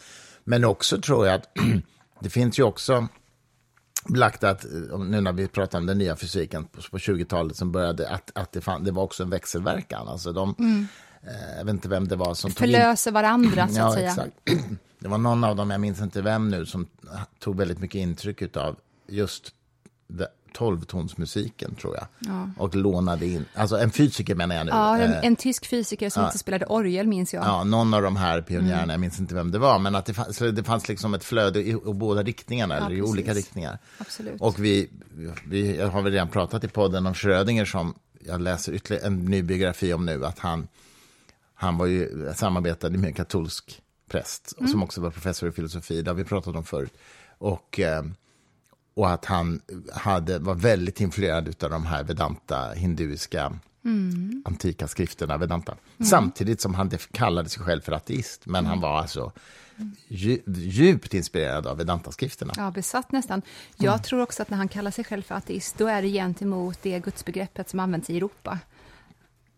Men 0.44 0.64
också 0.64 1.00
tror 1.00 1.26
jag 1.26 1.34
att 1.34 1.48
det 2.20 2.30
finns 2.30 2.58
ju 2.58 2.62
också 2.62 3.08
belagt 4.08 4.44
att, 4.44 4.64
eh, 4.64 4.98
nu 4.98 5.20
när 5.20 5.32
vi 5.32 5.48
pratar 5.48 5.78
om 5.78 5.86
den 5.86 5.98
nya 5.98 6.16
fysiken 6.16 6.64
på, 6.64 6.80
på 6.90 6.98
20-talet 6.98 7.56
som 7.56 7.72
började, 7.72 8.08
att, 8.08 8.30
att 8.34 8.52
det, 8.52 8.60
fann, 8.60 8.84
det 8.84 8.90
var 8.90 9.02
också 9.02 9.22
en 9.22 9.30
växelverkan. 9.30 10.08
Alltså 10.08 10.32
de, 10.32 10.54
eh, 11.22 11.56
jag 11.58 11.64
vet 11.64 11.72
inte 11.72 11.88
vem 11.88 12.08
det 12.08 12.16
var 12.16 12.34
som 12.34 12.50
tog 12.50 12.68
in 12.68 12.74
Förlöser 12.74 13.12
varandra, 13.12 13.68
så 13.68 13.72
att 13.72 13.76
ja, 13.76 13.92
säga. 13.92 14.10
Exakt. 14.10 14.32
Det 14.98 15.08
var 15.08 15.18
någon 15.18 15.44
av 15.44 15.56
dem, 15.56 15.70
jag 15.70 15.80
minns 15.80 16.00
inte 16.00 16.22
vem 16.22 16.50
nu, 16.50 16.66
som 16.66 16.86
tog 17.38 17.56
väldigt 17.56 17.78
mycket 17.78 17.98
intryck 17.98 18.56
av 18.56 18.76
just 19.08 19.52
tolvtonsmusiken, 20.54 21.74
tror 21.74 21.96
jag. 21.96 22.06
Och 22.58 22.74
lånade 22.74 23.26
in, 23.26 23.44
alltså 23.54 23.76
en 23.78 23.90
fysiker 23.90 24.34
menar 24.34 24.54
jag 24.56 24.66
nu. 24.66 24.70
Ja, 24.72 24.98
en, 24.98 25.12
Eh, 25.12 25.24
en 25.26 25.36
tysk 25.36 25.66
fysiker 25.66 26.10
som 26.10 26.24
inte 26.24 26.38
spelade 26.38 26.66
orgel, 26.66 27.06
minns 27.06 27.34
jag. 27.34 27.44
Ja, 27.44 27.64
någon 27.64 27.94
av 27.94 28.02
de 28.02 28.16
här 28.16 28.42
pionjärerna, 28.42 28.82
Mm. 28.82 28.90
jag 28.90 29.00
minns 29.00 29.20
inte 29.20 29.34
vem 29.34 29.50
det 29.50 29.58
var, 29.58 29.78
men 29.78 29.94
att 29.94 30.06
det 30.06 30.14
fanns, 30.14 30.38
det 30.38 30.64
fanns 30.64 30.88
liksom 30.88 31.14
ett 31.14 31.24
flöde 31.24 31.60
i, 31.62 31.70
i 31.70 31.74
båda 31.94 32.22
riktningarna, 32.22 32.76
eller 32.76 32.92
i 32.96 33.02
olika 33.02 33.34
riktningar. 33.34 33.78
Absolut. 33.98 34.40
Och 34.40 34.64
vi, 34.64 34.90
vi 35.46 35.80
har 35.80 36.02
väl 36.02 36.12
redan 36.12 36.28
pratat 36.28 36.64
i 36.64 36.68
podden 36.68 37.06
om 37.06 37.14
Schrödinger 37.14 37.64
som 37.64 37.94
jag 38.26 38.40
läser 38.40 38.72
ytterligare 38.72 39.06
en 39.06 39.24
ny 39.24 39.42
biografi 39.42 39.92
om 39.92 40.06
nu, 40.06 40.26
att 40.26 40.38
han, 40.38 40.68
han 41.54 41.78
var 41.78 41.86
ju, 41.86 42.32
samarbetade 42.36 42.98
med 42.98 43.08
en 43.08 43.14
katolsk 43.14 43.80
präst, 44.10 44.52
och 44.56 44.68
som 44.68 44.82
också 44.82 45.00
var 45.00 45.10
professor 45.10 45.48
i 45.48 45.52
filosofi, 45.52 46.02
det 46.02 46.10
har 46.10 46.16
vi 46.16 46.24
pratat 46.24 46.56
om 46.56 46.64
förut. 46.64 46.92
Och, 47.38 47.80
eh, 47.80 48.02
och 48.94 49.10
att 49.10 49.24
han 49.24 49.60
hade, 49.92 50.38
var 50.38 50.54
väldigt 50.54 51.00
influerad 51.00 51.64
av 51.64 51.70
de 51.70 51.86
här 51.86 52.04
vedanta, 52.04 52.72
hinduiska 52.72 53.52
antika 54.44 54.88
skrifterna, 54.88 55.36
Vedanta. 55.36 55.76
Samtidigt 56.10 56.60
som 56.60 56.74
han 56.74 56.90
kallade 57.12 57.48
sig 57.48 57.62
själv 57.62 57.80
för 57.80 57.92
ateist, 57.92 58.46
men 58.46 58.66
han 58.66 58.80
var 58.80 58.98
alltså 58.98 59.32
dju- 60.08 60.42
djupt 60.56 61.14
inspirerad 61.14 61.66
av 61.66 61.76
Vedanta-skrifterna. 61.76 62.52
Ja, 62.56 62.70
besatt 62.70 63.12
nästan. 63.12 63.42
Jag 63.76 63.92
Mm. 63.92 64.02
tror 64.02 64.20
också 64.20 64.42
att 64.42 64.50
när 64.50 64.56
han 64.56 64.68
kallar 64.68 64.90
sig 64.90 65.04
själv 65.04 65.22
för 65.22 65.34
ateist, 65.34 65.78
då 65.78 65.86
är 65.86 66.02
det 66.02 66.08
gentemot 66.08 66.78
det 66.82 66.98
gudsbegreppet 66.98 67.68
som 67.70 67.80
används 67.80 68.10
i 68.10 68.16
Europa. 68.16 68.58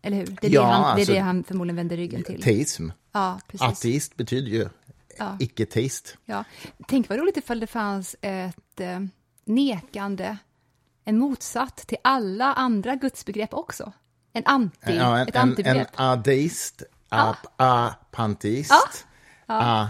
Eller 0.03 0.17
hur? 0.17 0.27
Det 0.41 0.47
är, 0.47 0.51
Ja, 0.51 0.61
det, 0.63 0.67
han, 0.67 0.83
det, 0.83 0.89
alltså- 0.89 1.13
är 1.13 1.15
det 1.17 1.21
han 1.23 1.45
förmodligen 1.45 1.77
vänder 1.77 1.97
ryggen 1.97 2.23
till. 2.23 2.43
Teism. 2.43 2.89
Ja, 3.13 3.41
precis. 3.49 3.63
Ateist 3.69 4.17
betyder 4.17 4.51
ju 4.51 4.69
Ja. 5.19 5.37
icke-teist. 5.41 6.17
Ja. 6.25 6.45
Tänk 6.89 7.09
vad 7.09 7.19
roligt 7.19 7.37
ifall 7.37 7.61
det 7.61 7.67
fanns 7.67 8.17
ett, 8.21 8.81
eh, 8.81 9.01
nekande, 9.47 10.37
en 11.05 11.19
motsatt 11.19 11.77
till 11.77 11.99
alla 12.05 12.53
andra 12.55 12.95
gudsbegrepp 12.95 13.55
också. 13.55 13.93
En 14.33 14.43
anti, 14.47 14.97
ja, 14.97 15.19
en, 15.19 15.29
ett 15.29 15.37
antibegrepp. 15.37 15.89
En, 15.97 16.05
en 16.05 16.11
adeist, 16.11 16.83
ah. 17.09 17.35
apanteist. 17.57 18.73
Ah. 19.47 19.83
Ah. 19.83 19.89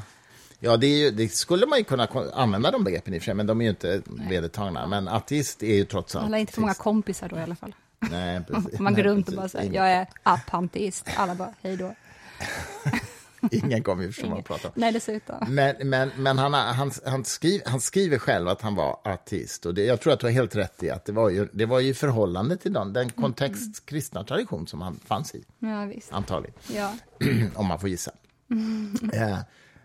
Ja, 0.58 0.76
det, 0.76 0.86
ju, 0.86 1.10
det, 1.10 1.28
skulle 1.28 1.66
man 1.66 1.78
ju 1.78 1.84
kunna 1.84 2.08
använda 2.34 2.70
de 2.70 2.84
begreppen 2.84 3.14
i 3.14 3.18
och 3.18 3.22
för 3.22 3.24
sig, 3.24 3.34
men 3.34 3.46
de 3.46 3.60
är 3.60 3.64
ju 3.64 3.70
inte 3.70 4.02
vedertagna. 4.06 4.86
Men 4.86 5.08
ateist 5.08 5.62
är 5.62 5.74
ju 5.74 5.84
trots 5.84 6.16
allt... 6.16 6.24
Alla 6.24 6.36
är 6.36 6.40
inte 6.40 6.52
för 6.52 6.60
många 6.60 6.74
kompisar 6.74 7.28
då 7.28 7.36
i 7.36 7.42
alla 7.42 7.56
fall. 7.56 7.74
Nej, 7.98 8.40
precis. 8.50 8.80
Man 8.80 8.94
går 8.94 9.02
runt 9.02 9.28
och 9.28 9.34
bara 9.34 9.48
säger, 9.48 9.72
jag 9.72 9.90
är 9.90 10.06
apanteist. 10.22 11.08
Alla 11.16 11.34
bara, 11.34 11.54
hej 11.62 11.76
då. 11.76 11.94
Ingen 13.50 13.82
kommer 13.82 14.02
ju 14.02 14.12
vad 14.22 14.30
han 14.30 14.42
pratar 14.42 14.68
om. 14.68 14.72
Nej, 14.76 14.92
dessutom. 14.92 15.36
Men, 15.48 15.88
men, 15.88 16.10
men 16.16 16.38
han, 16.38 16.54
han, 16.54 16.90
han, 17.06 17.24
skriver, 17.24 17.70
han 17.70 17.80
skriver 17.80 18.18
själv 18.18 18.48
att 18.48 18.62
han 18.62 18.74
var 18.74 19.00
ateist. 19.04 19.66
Och 19.66 19.74
det, 19.74 19.84
jag 19.84 20.00
tror 20.00 20.12
att 20.12 20.20
du 20.20 20.26
har 20.26 20.32
helt 20.32 20.56
rätt 20.56 20.82
i 20.82 20.90
att 20.90 21.04
det 21.04 21.12
var 21.12 21.30
ju, 21.30 21.48
det 21.52 21.66
var 21.66 21.80
ju 21.80 21.94
förhållande 21.94 22.56
till 22.56 22.72
den, 22.72 22.92
den 22.92 23.10
kontext, 23.10 23.62
mm. 23.62 23.74
kristna 23.84 24.24
tradition 24.24 24.66
som 24.66 24.80
han 24.80 25.00
fanns 25.04 25.34
i. 25.34 25.44
Ja, 25.58 25.84
visst. 25.84 26.12
Antagligen. 26.12 26.54
Ja. 26.68 26.94
Om 27.54 27.66
man 27.66 27.80
får 27.80 27.88
gissa. 27.88 28.10
Mm. 28.50 29.10
Ja, 29.12 29.38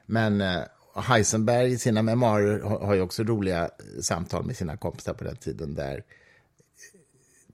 men 0.05 0.41
uh, 0.41 0.63
Heisenberg 0.95 1.71
i 1.71 1.77
sina 1.77 2.01
memoarer 2.01 2.61
har, 2.61 2.79
har 2.79 2.93
ju 2.93 3.01
också 3.01 3.23
roliga 3.23 3.69
samtal 4.01 4.45
med 4.45 4.57
sina 4.57 4.77
kompisar 4.77 5.13
på 5.13 5.23
den 5.23 5.35
tiden 5.35 5.75
där 5.75 6.03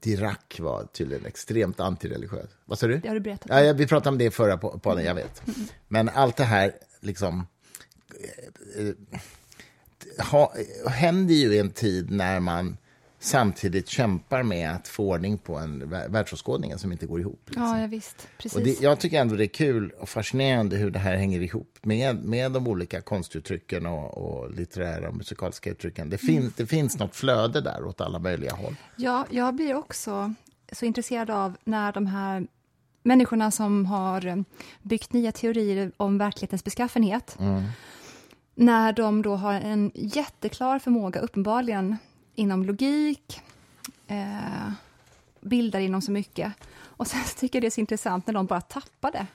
Dirac 0.00 0.58
var 0.58 0.84
tydligen 0.84 1.26
extremt 1.26 1.80
antireligiös. 1.80 2.50
Vad 2.64 2.78
sa 2.78 2.86
du? 2.86 2.98
Det 2.98 3.08
har 3.08 3.14
du 3.14 3.20
berättat. 3.20 3.46
Ja, 3.48 3.62
ja, 3.62 3.72
vi 3.72 3.86
pratade 3.86 4.08
om 4.08 4.18
det 4.18 4.30
förra 4.30 4.58
på, 4.58 4.78
på 4.78 5.00
jag 5.00 5.14
vet. 5.14 5.42
Men 5.88 6.08
allt 6.08 6.36
det 6.36 6.44
här 6.44 6.72
liksom 7.00 7.46
äh, 8.76 10.24
ha, 10.24 10.54
händer 10.86 11.34
ju 11.34 11.54
i 11.54 11.58
en 11.58 11.70
tid 11.70 12.10
när 12.10 12.40
man 12.40 12.76
samtidigt 13.18 13.88
kämpar 13.88 14.42
med 14.42 14.70
att 14.70 14.88
få 14.88 15.08
ordning 15.08 15.38
på 15.38 15.56
en 15.56 15.90
världsåskådning 16.08 16.78
som 16.78 16.92
inte 16.92 17.06
går 17.06 17.20
ihop. 17.20 17.42
Liksom. 17.46 17.62
Ja, 17.62 17.80
ja, 17.80 17.86
visst. 17.86 18.28
Precis. 18.38 18.58
Och 18.58 18.64
det, 18.64 18.80
jag 18.80 19.00
tycker 19.00 19.20
ändå 19.20 19.36
det 19.36 19.44
är 19.44 19.46
kul 19.46 19.90
och 19.98 20.08
fascinerande 20.08 20.76
hur 20.76 20.90
det 20.90 20.98
här 20.98 21.16
hänger 21.16 21.40
ihop 21.40 21.78
med, 21.82 22.24
med 22.24 22.52
de 22.52 22.68
olika 22.68 23.00
konstuttrycken 23.00 23.86
och, 23.86 24.18
och 24.18 24.50
litterära 24.50 25.08
och 25.08 25.16
musikaliska 25.16 25.70
uttrycken. 25.70 26.10
Det, 26.10 26.18
fin, 26.18 26.38
mm. 26.38 26.52
det 26.56 26.66
finns 26.66 26.98
något 26.98 27.16
flöde 27.16 27.60
där 27.60 27.84
åt 27.84 28.00
alla 28.00 28.18
möjliga 28.18 28.54
håll. 28.54 28.76
Ja, 28.96 29.26
jag 29.30 29.54
blir 29.54 29.74
också 29.74 30.34
så 30.72 30.84
intresserad 30.84 31.30
av 31.30 31.56
när 31.64 31.92
de 31.92 32.06
här 32.06 32.46
människorna 33.02 33.50
som 33.50 33.86
har 33.86 34.44
byggt 34.82 35.12
nya 35.12 35.32
teorier 35.32 35.92
om 35.96 36.18
verklighetens 36.18 36.64
beskaffenhet, 36.64 37.36
mm. 37.40 37.62
när 38.54 38.92
de 38.92 39.22
då 39.22 39.36
har 39.36 39.52
en 39.54 39.90
jätteklar 39.94 40.78
förmåga, 40.78 41.20
uppenbarligen, 41.20 41.96
inom 42.38 42.64
logik, 42.64 43.40
eh, 44.06 44.72
bildar 45.40 45.80
inom 45.80 46.02
så 46.02 46.10
mycket. 46.10 46.52
Och 46.80 47.06
sen 47.06 47.20
tycker 47.36 47.56
jag 47.56 47.62
det 47.62 47.68
är 47.68 47.70
så 47.70 47.80
intressant 47.80 48.26
när 48.26 48.34
de 48.34 48.46
bara 48.46 48.60
tappar 48.60 49.12
det. 49.12 49.26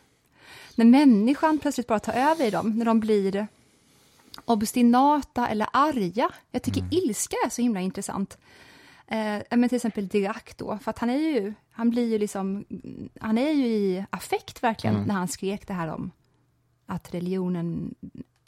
När 0.75 0.85
människan 0.85 1.59
plötsligt 1.59 1.87
bara 1.87 1.99
tar 1.99 2.13
över 2.13 2.45
i 2.45 2.49
dem, 2.49 2.77
när 2.77 2.85
de 2.85 2.99
blir 2.99 3.47
obstinata 4.45 5.47
eller 5.47 5.67
arga. 5.73 6.29
Jag 6.51 6.63
tycker 6.63 6.81
mm. 6.81 6.93
ilska 6.93 7.35
är 7.45 7.49
så 7.49 7.61
himla 7.61 7.79
intressant. 7.79 8.37
Eh, 9.07 9.41
men 9.49 9.69
till 9.69 9.75
exempel 9.75 10.07
Dirac 10.07 10.43
då, 10.57 10.77
för 10.77 10.89
att 10.89 10.99
han 10.99 11.09
är 11.09 11.17
ju, 11.17 11.53
han 11.71 11.89
blir 11.89 12.07
ju 12.07 12.17
liksom, 12.17 12.65
han 13.19 13.37
är 13.37 13.51
ju 13.51 13.65
i 13.65 14.05
affekt 14.09 14.63
verkligen 14.63 14.95
mm. 14.95 15.07
när 15.07 15.15
han 15.15 15.27
skrek 15.27 15.67
det 15.67 15.73
här 15.73 15.87
om 15.87 16.11
att 16.85 17.13
religionen 17.13 17.95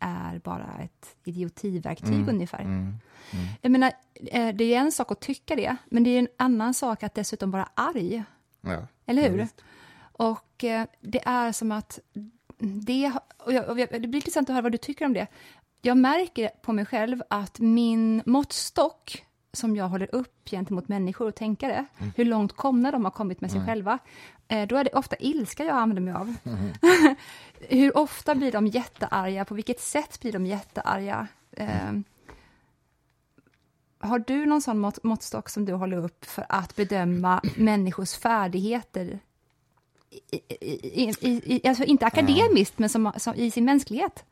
är 0.06 0.39
bara 0.39 0.80
ett 0.84 1.15
idiotiverktyg 1.24 2.15
mm. 2.15 2.30
ungefär. 2.30 2.62
Mm. 2.62 2.96
Mm. 3.32 3.46
Jag 3.62 3.72
menar, 3.72 3.91
eh, 4.13 4.56
det 4.56 4.74
är 4.74 4.80
en 4.80 4.91
sak 4.91 5.12
att 5.12 5.22
tycka 5.22 5.56
det, 5.56 5.76
men 5.86 6.04
det 6.04 6.10
är 6.10 6.20
en 6.20 6.28
annan 6.38 6.74
sak 6.74 7.04
att 7.04 7.15
dessutom 7.15 7.52
vara 7.52 7.70
arg. 7.74 8.24
Ja. 8.62 8.88
Eller 9.06 9.30
hur? 9.30 9.48
och 10.18 10.63
eh, 10.63 10.86
det 11.02 11.28
är 11.28 11.52
som 11.52 11.72
att 11.72 12.00
det, 12.58 13.12
och 13.38 13.54
jag, 13.54 13.70
och 13.70 13.76
det 13.76 13.88
blir 14.00 14.15
intressant 14.15 14.50
att 14.50 14.54
höra 14.54 14.63
vad 14.63 14.72
du 14.72 14.78
tycker 14.78 15.06
om 15.06 15.13
det. 15.13 15.28
Jag 15.82 15.98
märker 15.98 16.50
på 16.62 16.74
mig 16.74 16.86
själv 16.86 17.22
att 17.30 17.60
min 17.60 18.22
måttstock 18.26 19.26
som 19.54 19.76
jag 19.76 19.89
håller 19.89 20.15
upp 20.15 20.50
gentemot 20.50 20.88
människor 20.88 21.28
och 21.28 21.36
tänkare, 21.36 21.86
mm. 21.98 22.12
hur 22.15 22.26
långt 22.26 22.54
komna 22.54 22.91
de 22.91 23.04
har 23.04 23.12
kommit 23.12 23.41
med 23.41 23.52
sig 23.52 23.58
mm. 23.58 23.68
själva, 23.68 24.00
då 24.48 24.78
är 24.78 24.84
det 24.84 24.90
ofta 24.94 25.16
ilska 25.20 25.66
jag 25.66 25.78
använder 25.78 26.02
mig 26.02 26.14
av. 26.14 26.36
Mm. 26.44 26.74
hur 27.60 27.98
ofta 27.98 28.36
blir 28.36 28.52
de 28.52 28.68
jättearga? 28.68 29.46
På 29.46 29.56
vilket 29.56 29.80
sätt 29.80 30.20
blir 30.22 30.32
de 30.32 30.46
jättearga? 30.46 31.28
Eh, 31.52 31.92
har 33.98 34.20
du 34.20 34.46
någon 34.46 34.62
sån 34.62 34.80
mått, 34.80 35.04
måttstock 35.04 35.50
som 35.50 35.66
du 35.66 35.74
håller 35.74 35.98
upp 35.98 36.26
för 36.26 36.46
att 36.50 36.76
bedöma 36.76 37.42
människors 37.56 38.14
färdigheter? 38.14 39.20
I, 40.32 40.42
i, 40.60 41.14
i, 41.22 41.68
alltså 41.68 41.84
inte 41.84 42.06
akademiskt, 42.06 42.80
men 42.80 42.90
som, 42.90 43.12
som, 43.18 43.36
i 43.36 43.52
sin 43.52 43.66
mänsklighet? 43.66 44.24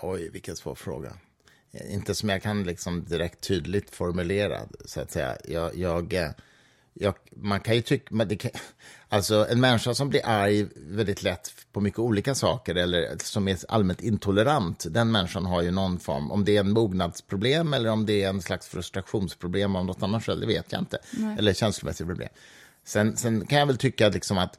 Oj, 0.00 0.30
vilken 0.30 0.56
svår 0.56 0.74
fråga. 0.74 1.12
Inte 1.90 2.14
som 2.14 2.28
jag 2.28 2.42
kan 2.42 2.64
liksom 2.64 3.04
direkt 3.04 3.40
tydligt 3.40 3.90
formulera, 3.90 4.60
så 4.84 5.00
att 5.00 5.10
säga. 5.10 5.36
Jag, 5.44 5.76
jag, 5.76 6.14
eh, 6.14 6.30
jag 7.00 7.14
man 7.36 7.60
kan 7.60 7.74
ju 7.74 7.82
tycka... 7.82 8.26
Kan, 8.36 8.50
alltså, 9.08 9.46
en 9.50 9.60
människa 9.60 9.94
som 9.94 10.08
blir 10.08 10.26
arg 10.26 10.66
väldigt 10.76 11.22
lätt 11.22 11.52
på 11.72 11.80
mycket 11.80 11.98
olika 11.98 12.34
saker 12.34 12.74
eller 12.74 13.16
som 13.24 13.48
är 13.48 13.58
allmänt 13.68 14.00
intolerant, 14.00 14.86
den 14.90 15.10
människan 15.12 15.46
har 15.46 15.62
ju 15.62 15.70
någon 15.70 16.00
form... 16.00 16.30
Om 16.30 16.44
det 16.44 16.56
är 16.56 16.60
en 16.60 16.72
mognadsproblem 16.72 17.74
eller 17.74 17.90
om 17.90 18.06
det 18.06 18.22
är 18.22 18.28
en 18.28 18.42
slags 18.42 18.68
frustrationsproblem 18.68 19.76
av 19.76 19.84
något 19.84 20.02
annat 20.02 20.24
skäl, 20.24 20.40
det 20.40 20.46
vet 20.46 20.72
jag 20.72 20.80
inte. 20.80 20.98
Nej. 21.10 21.36
Eller 21.38 21.54
känslomässigt 21.54 22.06
problem. 22.06 22.28
Sen, 22.84 23.16
sen 23.16 23.46
kan 23.46 23.58
jag 23.58 23.66
väl 23.66 23.78
tycka 23.78 24.08
liksom 24.08 24.38
att 24.38 24.58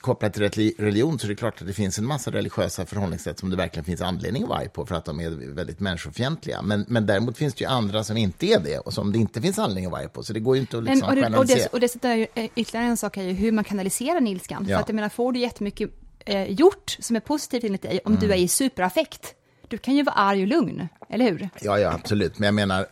kopplat 0.00 0.34
till 0.34 0.74
religion 0.78 1.18
så 1.18 1.26
är 1.26 1.28
det 1.28 1.34
klart 1.34 1.60
att 1.60 1.66
det 1.66 1.72
finns 1.72 1.98
en 1.98 2.06
massa 2.06 2.30
religiösa 2.30 2.86
förhållningssätt 2.86 3.38
som 3.38 3.50
det 3.50 3.56
verkligen 3.56 3.84
finns 3.84 4.00
anledning 4.00 4.42
att 4.42 4.48
vara 4.48 4.68
på 4.68 4.86
för 4.86 4.94
att 4.94 5.04
de 5.04 5.20
är 5.20 5.30
väldigt 5.54 5.80
människofientliga. 5.80 6.62
Men, 6.62 6.84
men 6.88 7.06
däremot 7.06 7.36
finns 7.36 7.54
det 7.54 7.64
ju 7.64 7.70
andra 7.70 8.04
som 8.04 8.16
inte 8.16 8.46
är 8.46 8.60
det 8.60 8.78
och 8.78 8.92
som 8.92 9.12
det 9.12 9.18
inte 9.18 9.42
finns 9.42 9.58
anledning 9.58 9.86
att 9.86 9.92
vara 9.92 10.08
på. 10.08 10.22
Så 10.22 10.32
det 10.32 10.40
går 10.40 10.56
ju 10.56 10.60
inte 10.60 10.78
att 10.78 10.84
liksom 10.84 11.14
men, 11.14 11.24
och, 11.24 11.30
det, 11.30 11.38
och, 11.38 11.46
det, 11.46 11.66
och 11.72 11.80
dessutom 11.80 12.10
är 12.10 12.26
eh, 12.34 12.50
ytterligare 12.56 12.86
en 12.86 12.96
sak 12.96 13.16
är 13.16 13.22
ju 13.22 13.32
hur 13.32 13.52
man 13.52 13.64
kanaliserar 13.64 14.28
ilskan. 14.28 14.66
Ja. 14.68 14.76
För 14.76 14.82
att 14.82 14.88
jag 14.88 14.94
menar, 14.94 15.08
får 15.08 15.32
du 15.32 15.40
jättemycket 15.40 15.90
eh, 16.18 16.50
gjort 16.50 16.96
som 17.00 17.16
är 17.16 17.20
positivt 17.20 17.64
enligt 17.64 17.82
dig, 17.82 18.00
om 18.04 18.12
mm. 18.12 18.28
du 18.28 18.32
är 18.32 18.36
i 18.36 18.48
superaffekt, 18.48 19.34
du 19.72 19.78
kan 19.78 19.96
ju 19.96 20.02
vara 20.02 20.14
arg 20.14 20.42
och 20.42 20.48
lugn, 20.48 20.88
eller 21.08 21.24
hur? 21.30 21.48
Ja, 21.60 21.78
ja, 21.78 21.92
absolut. 21.92 22.38
Men 22.38 22.46
jag 22.46 22.54
menar, 22.54 22.86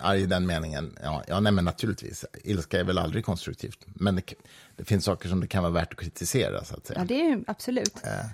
arg 0.00 0.20
i 0.20 0.26
den 0.26 0.46
meningen, 0.46 0.98
ja, 1.02 1.22
ja 1.28 1.40
nej, 1.40 1.52
men 1.52 1.64
naturligtvis. 1.64 2.24
Ilska 2.44 2.80
är 2.80 2.84
väl 2.84 2.98
aldrig 2.98 3.24
konstruktivt. 3.24 3.78
Men 3.86 4.16
det, 4.16 4.34
det, 4.76 4.84
finns 4.84 5.04
saker 5.04 5.28
som 5.28 5.40
det 5.40 5.46
kan 5.46 5.62
vara 5.62 5.72
värt 5.72 5.92
att 5.92 5.98
kritisera, 5.98 6.64
så 6.64 6.76
att 6.76 6.86
säga. 6.86 6.98
Ja, 7.00 7.04
det 7.04 7.20
är 7.20 7.24
ju 7.24 7.44
absolut. 7.46 7.96
Eh, 8.04 8.26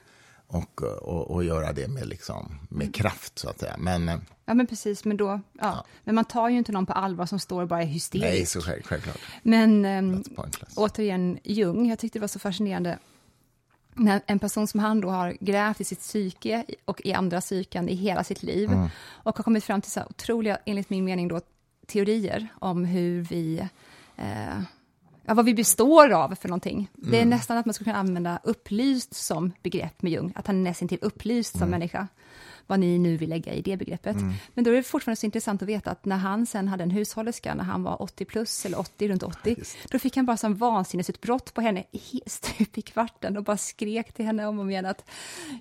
och, 0.46 0.82
och, 0.82 1.30
och, 1.30 1.44
göra 1.44 1.72
det 1.72 1.88
med, 1.88 2.06
liksom, 2.06 2.58
med 2.68 2.82
mm. 2.82 2.92
kraft, 2.92 3.38
så 3.38 3.48
att 3.48 3.60
säga. 3.60 3.74
Men, 3.78 4.08
eh, 4.08 4.16
ja, 4.44 4.54
men 4.54 4.66
precis. 4.66 5.04
Men, 5.04 5.16
då, 5.16 5.26
ja. 5.26 5.40
ja. 5.60 5.84
men 6.04 6.14
man 6.14 6.24
tar 6.24 6.48
ju 6.48 6.58
inte 6.58 6.72
någon 6.72 6.86
på 6.86 6.92
allvar 6.92 7.26
som 7.26 7.38
står 7.38 7.62
och 7.62 7.68
bara 7.68 7.82
är 7.82 7.86
hysterisk. 7.86 8.26
Nej, 8.26 8.46
så 8.46 8.60
själv, 8.60 8.82
självklart. 8.82 9.18
Men 9.42 9.84
eh, 9.84 10.20
återigen, 10.76 11.38
Jung, 11.44 11.88
jag 11.88 11.98
tyckte 11.98 12.18
det 12.18 12.20
var 12.20 12.28
så 12.28 12.38
fascinerande 12.38 12.98
en 14.26 14.38
person 14.38 14.66
som 14.66 14.80
han 14.80 15.00
då 15.00 15.10
har 15.10 15.36
grävt 15.40 15.80
i 15.80 15.84
sitt 15.84 16.00
psyke 16.00 16.64
och 16.84 17.00
i 17.04 17.12
andra 17.12 17.40
psyken 17.40 17.88
i 17.88 17.94
hela 17.94 18.24
sitt 18.24 18.42
liv 18.42 18.72
mm. 18.72 18.88
och 19.12 19.36
har 19.36 19.44
kommit 19.44 19.64
fram 19.64 19.80
till 19.80 19.90
så 19.90 20.00
otroliga, 20.10 20.58
enligt 20.66 20.90
min 20.90 21.04
mening, 21.04 21.28
då, 21.28 21.40
teorier 21.86 22.48
om 22.58 22.84
hur 22.84 23.22
vi 23.22 23.68
eh, 24.16 24.60
ja, 25.24 25.34
vad 25.34 25.44
vi 25.44 25.54
består 25.54 26.10
av 26.10 26.34
för 26.34 26.48
någonting. 26.48 26.76
Mm. 26.76 27.10
Det 27.10 27.16
är 27.16 27.22
mm. 27.22 27.30
nästan 27.30 27.58
att 27.58 27.66
man 27.66 27.74
skulle 27.74 27.84
kunna 27.84 27.98
använda 27.98 28.40
upplyst 28.44 29.14
som 29.14 29.52
begrepp 29.62 30.02
med 30.02 30.12
Jung, 30.12 30.32
att 30.36 30.46
han 30.46 30.56
är 30.56 30.60
nästan 30.60 30.88
till 30.88 30.98
upplyst 31.00 31.52
som 31.52 31.62
mm. 31.62 31.70
människa 31.70 32.08
vad 32.66 32.80
ni 32.80 32.98
nu 32.98 33.16
vill 33.16 33.28
lägga 33.28 33.52
i 33.52 33.62
det 33.62 33.76
begreppet. 33.76 34.16
Mm. 34.16 34.34
Men 34.54 34.64
då 34.64 34.70
är 34.70 34.74
det 34.74 34.82
fortfarande 34.82 35.16
så 35.16 35.26
intressant 35.26 35.62
att 35.62 35.68
veta 35.68 35.90
att 35.90 36.04
när 36.04 36.16
han 36.16 36.46
sen 36.46 36.68
hade 36.68 36.82
en 36.82 36.90
hushållerska, 36.90 37.54
när 37.54 37.64
han 37.64 37.82
var 37.82 38.02
80 38.02 38.24
plus, 38.24 38.66
eller 38.66 38.78
80, 38.78 39.08
runt 39.08 39.22
80, 39.22 39.54
Just. 39.58 39.76
då 39.90 39.98
fick 39.98 40.16
han 40.16 40.26
bara 40.26 40.36
som 40.36 40.54
vansinnesutbrott 40.54 41.54
på 41.54 41.60
henne 41.60 41.84
stup 42.26 42.78
i 42.78 42.82
kvarten 42.82 43.36
och 43.36 43.44
bara 43.44 43.56
skrek 43.56 44.12
till 44.12 44.24
henne 44.24 44.46
om 44.46 44.58
och 44.58 44.70
igen 44.70 44.86
att 44.86 45.04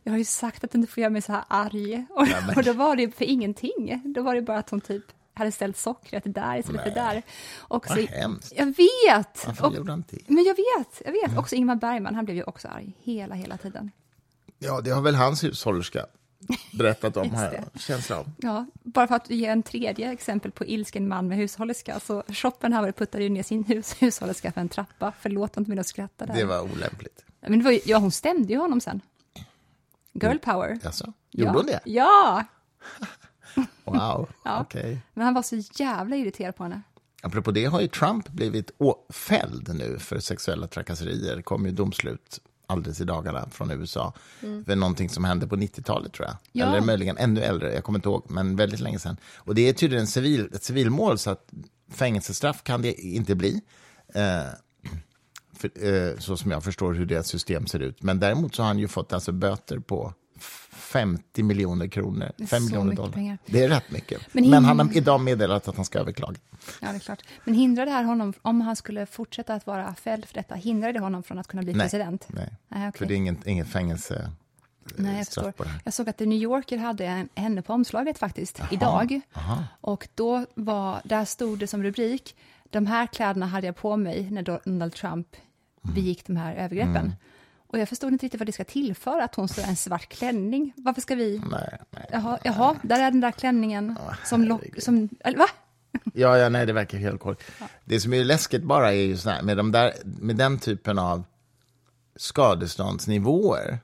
jag 0.03 0.13
har 0.13 0.17
ju 0.17 0.25
sagt 0.25 0.63
att 0.63 0.71
du 0.71 0.77
inte 0.77 0.91
får 0.91 1.01
göra 1.01 1.09
mig 1.09 1.21
så 1.21 1.31
här 1.31 1.43
arg. 1.47 2.05
Och, 2.09 2.27
ja, 2.27 2.53
och 2.55 2.63
då 2.63 2.73
var 2.73 2.95
det 2.95 3.15
för 3.15 3.25
ingenting. 3.25 4.01
Då 4.05 4.21
var 4.21 4.35
det 4.35 4.41
bara 4.41 4.57
att 4.57 4.69
hon 4.69 4.81
typ 4.81 5.03
hade 5.33 5.51
ställt 5.51 5.77
sockret 5.77 6.23
där 6.25 6.59
istället 6.59 6.81
Nej. 6.85 6.93
för 6.93 7.01
där. 7.01 7.23
Och 7.57 7.85
Vad 7.89 7.99
hemskt. 7.99 8.53
Jag 8.55 8.65
vet! 8.65 9.45
Varför 9.47 9.65
och, 9.65 9.75
gjorde 9.75 9.91
han 9.91 10.03
det? 10.09 10.29
Men 10.29 10.43
jag 10.43 10.55
vet, 10.55 11.01
jag 11.05 11.11
vet. 11.11 11.27
Mm. 11.27 11.37
Också 11.37 11.55
Ingmar 11.55 11.75
Bergman, 11.75 12.15
han 12.15 12.25
blev 12.25 12.37
ju 12.37 12.43
också 12.43 12.67
arg 12.67 12.93
hela, 13.01 13.35
hela 13.35 13.57
tiden. 13.57 13.91
Ja, 14.59 14.81
det 14.81 14.89
har 14.89 15.01
väl 15.01 15.15
hans 15.15 15.43
hushållerska 15.43 16.05
berättat 16.71 17.17
om 17.17 17.31
här, 17.31 17.63
känsla 17.75 18.17
av. 18.17 18.31
Ja, 18.37 18.65
bara 18.83 19.07
för 19.07 19.15
att 19.15 19.29
ge 19.29 19.45
en 19.45 19.63
tredje 19.63 20.11
exempel 20.11 20.51
på 20.51 20.65
ilsken 20.65 21.07
man 21.07 21.27
med 21.27 21.37
hushållerska, 21.37 21.99
så 21.99 22.23
Schopenhauer 22.27 22.91
puttade 22.91 23.23
ju 23.23 23.29
ner 23.29 23.43
sin 23.43 23.63
hus, 23.63 23.95
hushållerska 23.99 24.51
för 24.51 24.61
en 24.61 24.69
trappa. 24.69 25.13
Förlåt 25.19 25.57
om 25.57 25.65
inte 25.65 25.79
att 25.79 25.87
skratta 25.87 26.25
där. 26.25 26.33
Det 26.33 26.45
var 26.45 26.61
olämpligt. 26.61 27.25
Men 27.41 27.59
det 27.59 27.65
var, 27.65 27.79
ja, 27.85 27.97
hon 27.97 28.11
stämde 28.11 28.53
ju 28.53 28.59
honom 28.59 28.81
sen. 28.81 29.01
Girl 30.13 30.37
power. 30.37 30.79
Alltså, 30.83 31.13
gjorde 31.31 31.51
ja. 31.51 31.57
hon 31.57 31.65
det? 31.65 31.79
Ja! 31.85 32.45
Wow, 33.83 34.29
Ja. 34.45 34.61
okej. 34.61 34.99
Men 35.13 35.25
han 35.25 35.33
var 35.33 35.41
så 35.41 35.55
jävla 35.55 36.15
irriterad 36.15 36.55
på 36.55 36.63
henne. 36.63 36.81
Apropå 37.23 37.51
det 37.51 37.65
har 37.65 37.81
ju 37.81 37.87
Trump 37.87 38.29
blivit 38.29 38.71
fälld 39.09 39.75
nu 39.75 39.99
för 39.99 40.19
sexuella 40.19 40.67
trakasserier. 40.67 41.35
Det 41.35 41.43
kom 41.43 41.65
ju 41.65 41.71
domslut 41.71 42.39
alldeles 42.71 43.01
i 43.01 43.03
dagarna 43.03 43.49
från 43.51 43.71
USA. 43.71 44.13
För 44.39 44.75
någonting 44.75 45.09
som 45.09 45.23
hände 45.23 45.47
på 45.47 45.55
90-talet 45.55 46.13
tror 46.13 46.27
jag. 46.27 46.37
Ja. 46.51 46.65
Eller 46.65 46.81
möjligen 46.81 47.17
ännu 47.17 47.41
äldre, 47.41 47.73
jag 47.73 47.83
kommer 47.83 47.99
inte 47.99 48.09
ihåg, 48.09 48.25
men 48.29 48.55
väldigt 48.55 48.79
länge 48.79 48.99
sedan. 48.99 49.17
Och 49.37 49.55
det 49.55 49.69
är 49.69 49.73
tydligen 49.73 50.07
civil, 50.07 50.49
ett 50.53 50.63
civilmål 50.63 51.17
så 51.17 51.29
att 51.29 51.49
fängelsestraff 51.91 52.63
kan 52.63 52.81
det 52.81 52.93
inte 52.93 53.35
bli. 53.35 53.61
Eh, 54.13 54.45
för, 55.53 55.85
eh, 55.85 56.17
så 56.17 56.37
som 56.37 56.51
jag 56.51 56.63
förstår 56.63 56.93
hur 56.93 57.05
deras 57.05 57.27
system 57.27 57.67
ser 57.67 57.79
ut. 57.79 58.03
Men 58.03 58.19
däremot 58.19 58.55
så 58.55 58.61
har 58.61 58.67
han 58.67 58.79
ju 58.79 58.87
fått 58.87 59.13
alltså 59.13 59.31
böter 59.31 59.79
på 59.79 60.13
50 60.91 61.43
miljoner 61.43 61.87
kronor. 61.87 62.31
är 62.37 62.45
5 62.45 62.59
så 62.59 62.65
miljoner 62.65 62.95
dollar. 62.95 63.11
pengar. 63.11 63.37
Det 63.45 63.63
är 63.63 63.69
rätt 63.69 63.91
mycket. 63.91 64.21
Men 64.33 64.49
Men, 64.49 64.65
han 64.65 64.79
har 64.79 64.97
idag 64.97 65.21
meddelat 65.21 65.67
att 65.67 65.75
han 65.75 65.85
ska 65.85 65.99
överklaga. 65.99 66.35
Ja, 66.81 66.87
det 66.89 66.95
är 66.95 66.99
klart. 66.99 67.21
Men 67.43 67.53
hindrar 67.53 67.85
det 67.85 67.91
här 67.91 68.03
honom, 68.03 68.33
om 68.41 68.61
han 68.61 68.75
skulle 68.75 69.05
fortsätta 69.05 69.53
att 69.53 69.67
vara 69.67 69.95
fälld 69.95 70.25
för 70.25 70.33
detta, 70.33 70.55
hindrar 70.55 70.93
det 70.93 70.99
honom 70.99 71.23
från 71.23 71.39
att 71.39 71.47
kunna 71.47 71.63
bli 71.63 71.73
Nej. 71.73 71.81
president? 71.83 72.25
Nej, 72.29 72.49
Nej, 72.67 72.87
okej. 72.89 72.99
för 72.99 73.05
det 73.05 73.13
är 73.13 73.15
inget, 73.15 73.47
inget 73.47 73.67
fängelse. 73.67 74.31
Nej, 74.95 75.17
jag 75.17 75.25
förstår. 75.25 75.53
Jag 75.83 75.93
såg 75.93 76.09
att 76.09 76.17
The 76.17 76.25
New 76.25 76.39
Yorker 76.41 76.77
hade 76.77 77.05
en, 77.05 77.29
henne 77.35 77.61
på 77.61 77.73
omslaget 77.73 78.17
faktiskt, 78.17 78.61
idag. 78.71 79.21
aha. 79.33 79.63
Och 79.81 80.07
då 80.15 80.45
var, 80.53 81.01
där 81.03 81.25
stod 81.25 81.59
det 81.59 81.67
som 81.67 81.83
rubrik, 81.83 82.35
de 82.69 82.85
här 82.87 83.07
kläderna 83.07 83.45
hade 83.45 83.67
jag 83.67 83.75
på 83.75 83.97
mig 83.97 84.29
när 84.31 84.41
Donald 84.41 84.93
Trump 84.93 85.27
Mm. 85.83 85.95
begick 85.95 86.27
de 86.27 86.35
här 86.35 86.55
övergreppen. 86.55 87.13
Och 87.71 87.79
jag 87.79 87.89
förstod 87.89 88.13
inte 88.13 88.25
riktigt 88.25 88.39
vad 88.39 88.47
det 88.47 88.51
ska 88.51 88.63
tillföra, 88.63 89.23
att 89.23 89.35
hon 89.35 89.47
står 89.47 89.63
en 89.63 89.75
svart 89.75 90.09
klänning. 90.09 90.73
Varför 90.75 91.01
ska 91.01 91.15
vi... 91.15 91.41
Nej, 91.51 91.77
nej. 91.89 92.05
Jaha, 92.11 92.39
jaha 92.43 92.75
där 92.83 92.99
är 92.99 93.11
den 93.11 93.21
där 93.21 93.31
klänningen 93.31 93.95
som 94.25 94.43
lock... 94.43 94.61
Som, 94.77 95.09
eller, 95.19 95.37
va? 95.37 95.47
Ja, 96.13 96.37
ja, 96.37 96.49
nej, 96.49 96.65
det 96.65 96.73
verkar 96.73 96.97
helt 96.97 97.21
korrekt. 97.21 97.43
Det 97.85 97.99
som 97.99 98.13
är 98.13 98.23
läskigt 98.23 98.63
bara 98.63 98.93
är 98.93 99.01
ju 99.01 99.17
så 99.17 99.29
här, 99.29 99.41
med, 99.41 99.57
de 99.57 99.71
där, 99.71 99.93
med 100.03 100.35
den 100.35 100.59
typen 100.59 100.99
av 100.99 101.23
skadeståndsnivåer. 102.15 103.79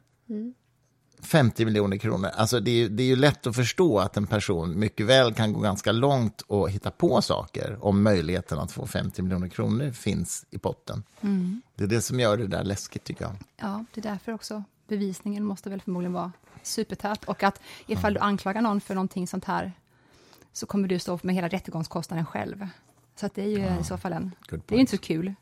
50 1.21 1.65
miljoner 1.65 1.97
kronor. 1.97 2.29
Alltså 2.33 2.59
det, 2.59 2.71
är, 2.83 2.89
det 2.89 3.03
är 3.03 3.07
ju 3.07 3.15
lätt 3.15 3.47
att 3.47 3.55
förstå 3.55 3.99
att 3.99 4.17
en 4.17 4.27
person 4.27 4.79
mycket 4.79 5.05
väl 5.05 5.33
kan 5.33 5.53
gå 5.53 5.59
ganska 5.59 5.91
långt 5.91 6.41
och 6.41 6.69
hitta 6.69 6.91
på 6.91 7.21
saker 7.21 7.77
om 7.81 8.03
möjligheten 8.03 8.59
att 8.59 8.71
få 8.71 8.87
50 8.87 9.21
miljoner 9.21 9.47
kronor 9.47 9.91
finns 9.91 10.45
i 10.49 10.57
potten. 10.57 11.03
Det 11.75 11.83
är 11.83 11.87
det 11.87 12.01
som 12.01 12.19
gör 12.19 12.37
det 12.37 12.47
där 12.47 12.63
läskigt, 12.63 13.03
tycker 13.03 13.25
jag. 13.25 13.35
Ja, 13.57 13.85
det 13.93 14.01
är 14.01 14.11
därför 14.11 14.31
också 14.31 14.63
bevisningen 14.87 15.43
måste 15.43 15.69
väl 15.69 15.81
förmodligen 15.81 16.13
vara 16.13 16.31
supertät. 16.63 17.23
Och 17.23 17.43
att 17.43 17.61
ifall 17.87 18.13
du 18.13 18.19
anklagar 18.19 18.61
någon 18.61 18.81
för 18.81 18.95
någonting 18.95 19.27
sånt 19.27 19.45
här 19.45 19.73
så 20.53 20.65
kommer 20.65 20.87
du 20.87 20.99
stå 20.99 21.19
med 21.23 21.35
hela 21.35 21.47
rättegångskostnaden 21.47 22.25
själv. 22.25 22.67
Så 23.15 23.25
att 23.25 23.35
det 23.35 23.41
är 23.41 23.47
ju 23.47 23.81
i 23.81 23.83
så 23.83 23.97
fall 23.97 24.13
en... 24.13 24.31
Det 24.49 24.75
är 24.75 24.79
inte 24.79 24.97
så 24.97 24.97
kul. 24.97 25.33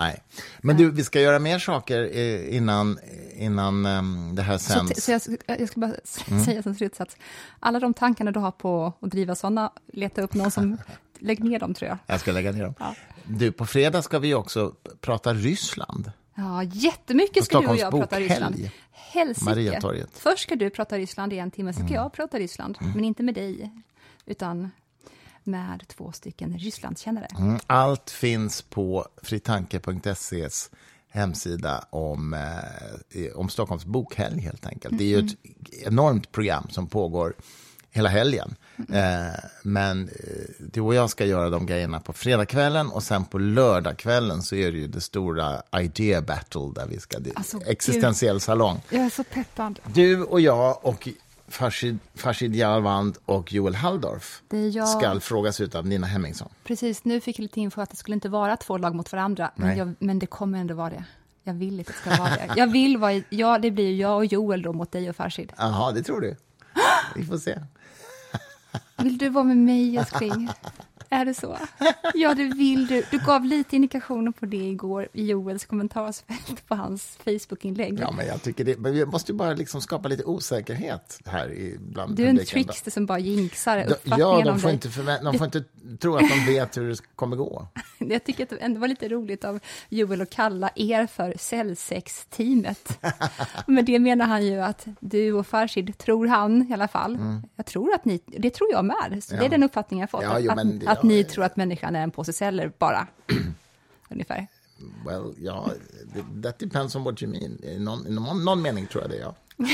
Nej. 0.00 0.22
Men 0.60 0.76
du, 0.76 0.90
vi 0.90 1.04
ska 1.04 1.20
göra 1.20 1.38
mer 1.38 1.58
saker 1.58 2.10
eh, 2.16 2.56
innan, 2.56 2.98
innan 3.34 3.86
ehm, 3.86 4.34
det 4.34 4.42
här 4.42 4.58
Så, 4.58 4.72
sänds. 4.72 4.92
t- 4.94 5.00
så 5.00 5.12
jag, 5.46 5.60
jag 5.60 5.68
ska 5.68 5.80
bara 5.80 5.94
Mm. 6.30 6.44
säga 6.44 6.62
som 6.62 6.74
slutsats. 6.74 7.16
Alla 7.60 7.80
de 7.80 7.94
tankarna 7.94 8.30
du 8.30 8.40
har 8.40 8.50
på 8.50 8.92
att 9.00 9.10
driva 9.10 9.34
sådana, 9.34 9.72
leta 9.92 10.22
upp 10.22 10.34
någon 10.34 10.50
som... 10.50 10.76
Lägg 11.22 11.44
ner 11.44 11.58
dem, 11.58 11.74
tror 11.74 11.88
jag. 11.88 11.98
Jag 12.06 12.20
ska 12.20 12.32
lägga 12.32 12.52
ner 12.52 12.62
dem. 12.64 12.74
Ja. 12.78 12.94
Du, 13.24 13.52
på 13.52 13.66
fredag 13.66 14.02
ska 14.02 14.18
vi 14.18 14.34
också 14.34 14.74
prata 15.00 15.34
Ryssland. 15.34 16.12
Ja, 16.34 16.62
jättemycket 16.62 17.44
ska 17.44 17.60
du 17.60 17.66
och 17.66 17.76
jag 17.76 17.90
prata. 17.90 18.20
Ryssland. 18.20 18.70
Helsike. 18.92 19.76
Mm. 19.76 20.06
Först 20.12 20.42
ska 20.42 20.56
du 20.56 20.70
prata 20.70 20.98
Ryssland 20.98 21.32
i 21.32 21.38
en 21.38 21.50
timme, 21.50 21.72
sen 21.72 21.86
ska 21.86 21.94
jag 21.94 22.12
prata 22.12 22.38
Ryssland. 22.38 22.76
Men 22.94 23.04
inte 23.04 23.22
med 23.22 23.34
dig, 23.34 23.70
utan 24.26 24.70
med 25.50 25.84
två 25.88 26.12
stycken 26.12 26.58
Rysslandskännare. 26.58 27.26
Mm, 27.38 27.58
Allt 27.66 28.10
finns 28.10 28.62
på 28.62 29.06
fritanke.ses 29.22 30.70
hemsida 31.08 31.84
om, 31.90 32.34
eh, 32.34 33.32
om 33.34 33.48
Stockholms 33.48 33.84
bokhelg, 33.84 34.40
helt 34.40 34.66
enkelt. 34.66 34.98
Det 34.98 35.04
är 35.04 35.08
ju 35.08 35.26
ett 35.26 35.36
enormt 35.86 36.32
program 36.32 36.66
som 36.70 36.86
pågår 36.86 37.34
hela 37.90 38.08
helgen. 38.08 38.54
Eh, 38.92 39.40
men 39.62 40.08
eh, 40.08 40.14
du 40.58 40.80
och 40.80 40.94
jag 40.94 41.10
ska 41.10 41.24
göra 41.24 41.50
de 41.50 41.66
grejerna 41.66 42.00
på 42.00 42.12
fredagskvällen 42.12 42.88
och 42.88 43.02
sen 43.02 43.24
på 43.24 43.38
lördagskvällen 43.38 44.42
så 44.42 44.56
är 44.56 44.72
det 44.72 44.78
ju 44.78 44.86
det 44.86 45.00
stora 45.00 45.62
idea 45.80 46.22
battle 46.22 46.72
där 46.74 46.86
vi 46.86 46.98
ska... 46.98 47.18
Alltså, 47.34 47.58
gud. 47.58 47.68
existentiell 47.68 48.40
salong. 48.40 48.80
Jag 48.90 49.04
är 49.04 49.10
så 49.10 49.24
peppad. 49.24 49.78
Du 49.94 50.22
och 50.22 50.40
jag 50.40 50.84
och 50.84 51.08
Farshid, 51.50 51.98
Farshid 52.14 52.54
Jalvand 52.56 53.18
och 53.24 53.52
Joel 53.52 53.74
Halldorf 53.74 54.42
jag. 54.74 54.88
ska 54.88 55.20
frågas 55.20 55.60
ut 55.60 55.74
av 55.74 55.86
Nina 55.86 56.06
Hemmingsson. 56.06 56.48
Precis, 56.64 57.04
nu 57.04 57.20
fick 57.20 57.38
jag 57.38 57.42
lite 57.42 57.60
info 57.60 57.80
att 57.80 57.90
det 57.90 57.96
skulle 57.96 58.14
inte 58.14 58.28
vara 58.28 58.56
två 58.56 58.78
lag 58.78 58.94
mot 58.94 59.12
varandra, 59.12 59.50
men, 59.54 59.76
jag, 59.76 59.94
men 59.98 60.18
det 60.18 60.26
kommer 60.26 60.58
ändå 60.58 60.74
vara 60.74 60.90
det. 60.90 61.04
Jag 61.44 61.54
vill 61.54 61.80
att 61.80 61.86
det 61.86 61.92
ska 61.92 62.10
vara 62.16 62.30
det. 62.30 62.50
Jag 62.56 62.66
vill 62.72 62.96
vara, 62.96 63.12
i- 63.12 63.24
ja, 63.30 63.58
det 63.58 63.70
blir 63.70 63.94
jag 64.00 64.16
och 64.16 64.26
Joel 64.26 64.62
då 64.62 64.72
mot 64.72 64.92
dig 64.92 65.10
och 65.10 65.16
Farshid. 65.16 65.52
Jaha, 65.56 65.92
det 65.92 66.02
tror 66.02 66.20
du? 66.20 66.36
Vi 67.16 67.24
får 67.24 67.38
se. 67.38 67.58
Vill 68.96 69.18
du 69.18 69.28
vara 69.28 69.44
med 69.44 69.56
mig, 69.56 69.96
älskling? 69.96 70.48
Är 71.12 71.24
det 71.24 71.34
så? 71.34 71.58
Ja, 72.14 72.34
det 72.34 72.44
vill 72.44 72.86
du. 72.86 73.04
Du 73.10 73.18
gav 73.18 73.44
lite 73.44 73.76
indikationer 73.76 74.30
på 74.32 74.46
det 74.46 74.56
igår 74.56 75.08
i 75.12 75.26
Joels 75.26 75.64
kommentarsfält 75.64 76.68
på 76.68 76.74
hans 76.74 77.18
Facebook-inlägg. 77.24 77.98
Ja, 78.00 78.10
men 78.10 78.26
jag 78.26 78.42
tycker 78.42 78.64
det, 78.64 78.78
men 78.78 78.92
vi 78.92 79.06
måste 79.06 79.32
ju 79.32 79.38
bara 79.38 79.54
liksom 79.54 79.80
skapa 79.80 80.08
lite 80.08 80.24
osäkerhet 80.24 81.20
här 81.26 81.52
i 81.52 81.76
bland 81.80 82.16
Du 82.16 82.24
är 82.24 82.28
en 82.28 82.44
trickster 82.46 82.90
som 82.90 83.06
bara 83.06 83.18
jinxar 83.18 83.78
uppfattningen 83.78 84.18
Ja, 84.20 84.42
de 84.44 84.60
får, 84.60 84.68
dig. 84.68 84.74
inte 84.74 84.88
förvä- 84.88 85.24
de 85.24 85.38
får 85.38 85.44
inte 85.44 85.64
tro 86.00 86.14
att 86.16 86.28
de 86.28 86.52
vet 86.52 86.76
hur 86.76 86.88
det 86.88 86.96
kommer 87.14 87.36
gå. 87.36 87.66
Jag 87.98 88.24
tycker 88.24 88.42
att 88.42 88.50
det 88.50 88.56
ändå 88.56 88.80
var 88.80 88.88
lite 88.88 89.08
roligt 89.08 89.44
av 89.44 89.60
Joel 89.88 90.20
att 90.20 90.30
kalla 90.30 90.70
er 90.74 91.06
för 91.06 91.34
cellsex-teamet. 91.38 92.98
Men 93.66 93.84
det 93.84 93.98
menar 93.98 94.26
han 94.26 94.46
ju 94.46 94.60
att 94.60 94.86
du 95.00 95.32
och 95.32 95.46
Farshid, 95.46 95.98
tror 95.98 96.26
han 96.26 96.70
i 96.70 96.74
alla 96.74 96.88
fall, 96.88 97.18
jag 97.56 97.66
tror 97.66 97.94
att 97.94 98.04
ni, 98.04 98.20
det 98.26 98.50
tror 98.50 98.70
jag 98.72 98.84
med, 98.84 98.96
så 99.24 99.30
det 99.34 99.40
Mm. 99.40 99.42
Ja. 99.42 99.46
är 99.46 99.50
den 99.50 99.62
uppfattningen 99.62 100.00
jag 100.02 100.10
fått, 100.10 100.22
Ja, 100.22 100.38
jo, 100.38 100.50
att, 100.50 100.80
det- 100.80 100.86
att 100.88 100.99
ja, 101.02 101.08
ni 101.08 101.24
tror 101.24 101.44
att 101.44 101.56
människan 101.56 101.96
är 101.96 102.02
en 102.02 102.10
påse 102.10 102.32
celler 102.32 102.72
bara. 102.78 103.06
Ungefär. 104.10 104.46
Well, 105.06 105.34
ja, 105.38 105.70
det- 106.14 106.42
that 106.42 106.58
depends 106.58 106.96
on 106.96 107.04
what 107.04 107.22
you 107.22 107.32
mean. 107.32 107.58
I 107.64 107.78
någon, 107.78 108.06
i 108.06 108.10
någon, 108.10 108.44
någon 108.44 108.62
mening 108.62 108.86
tror 108.86 109.02
jag 109.02 109.10
det, 109.10 109.16
ja. 109.16 109.34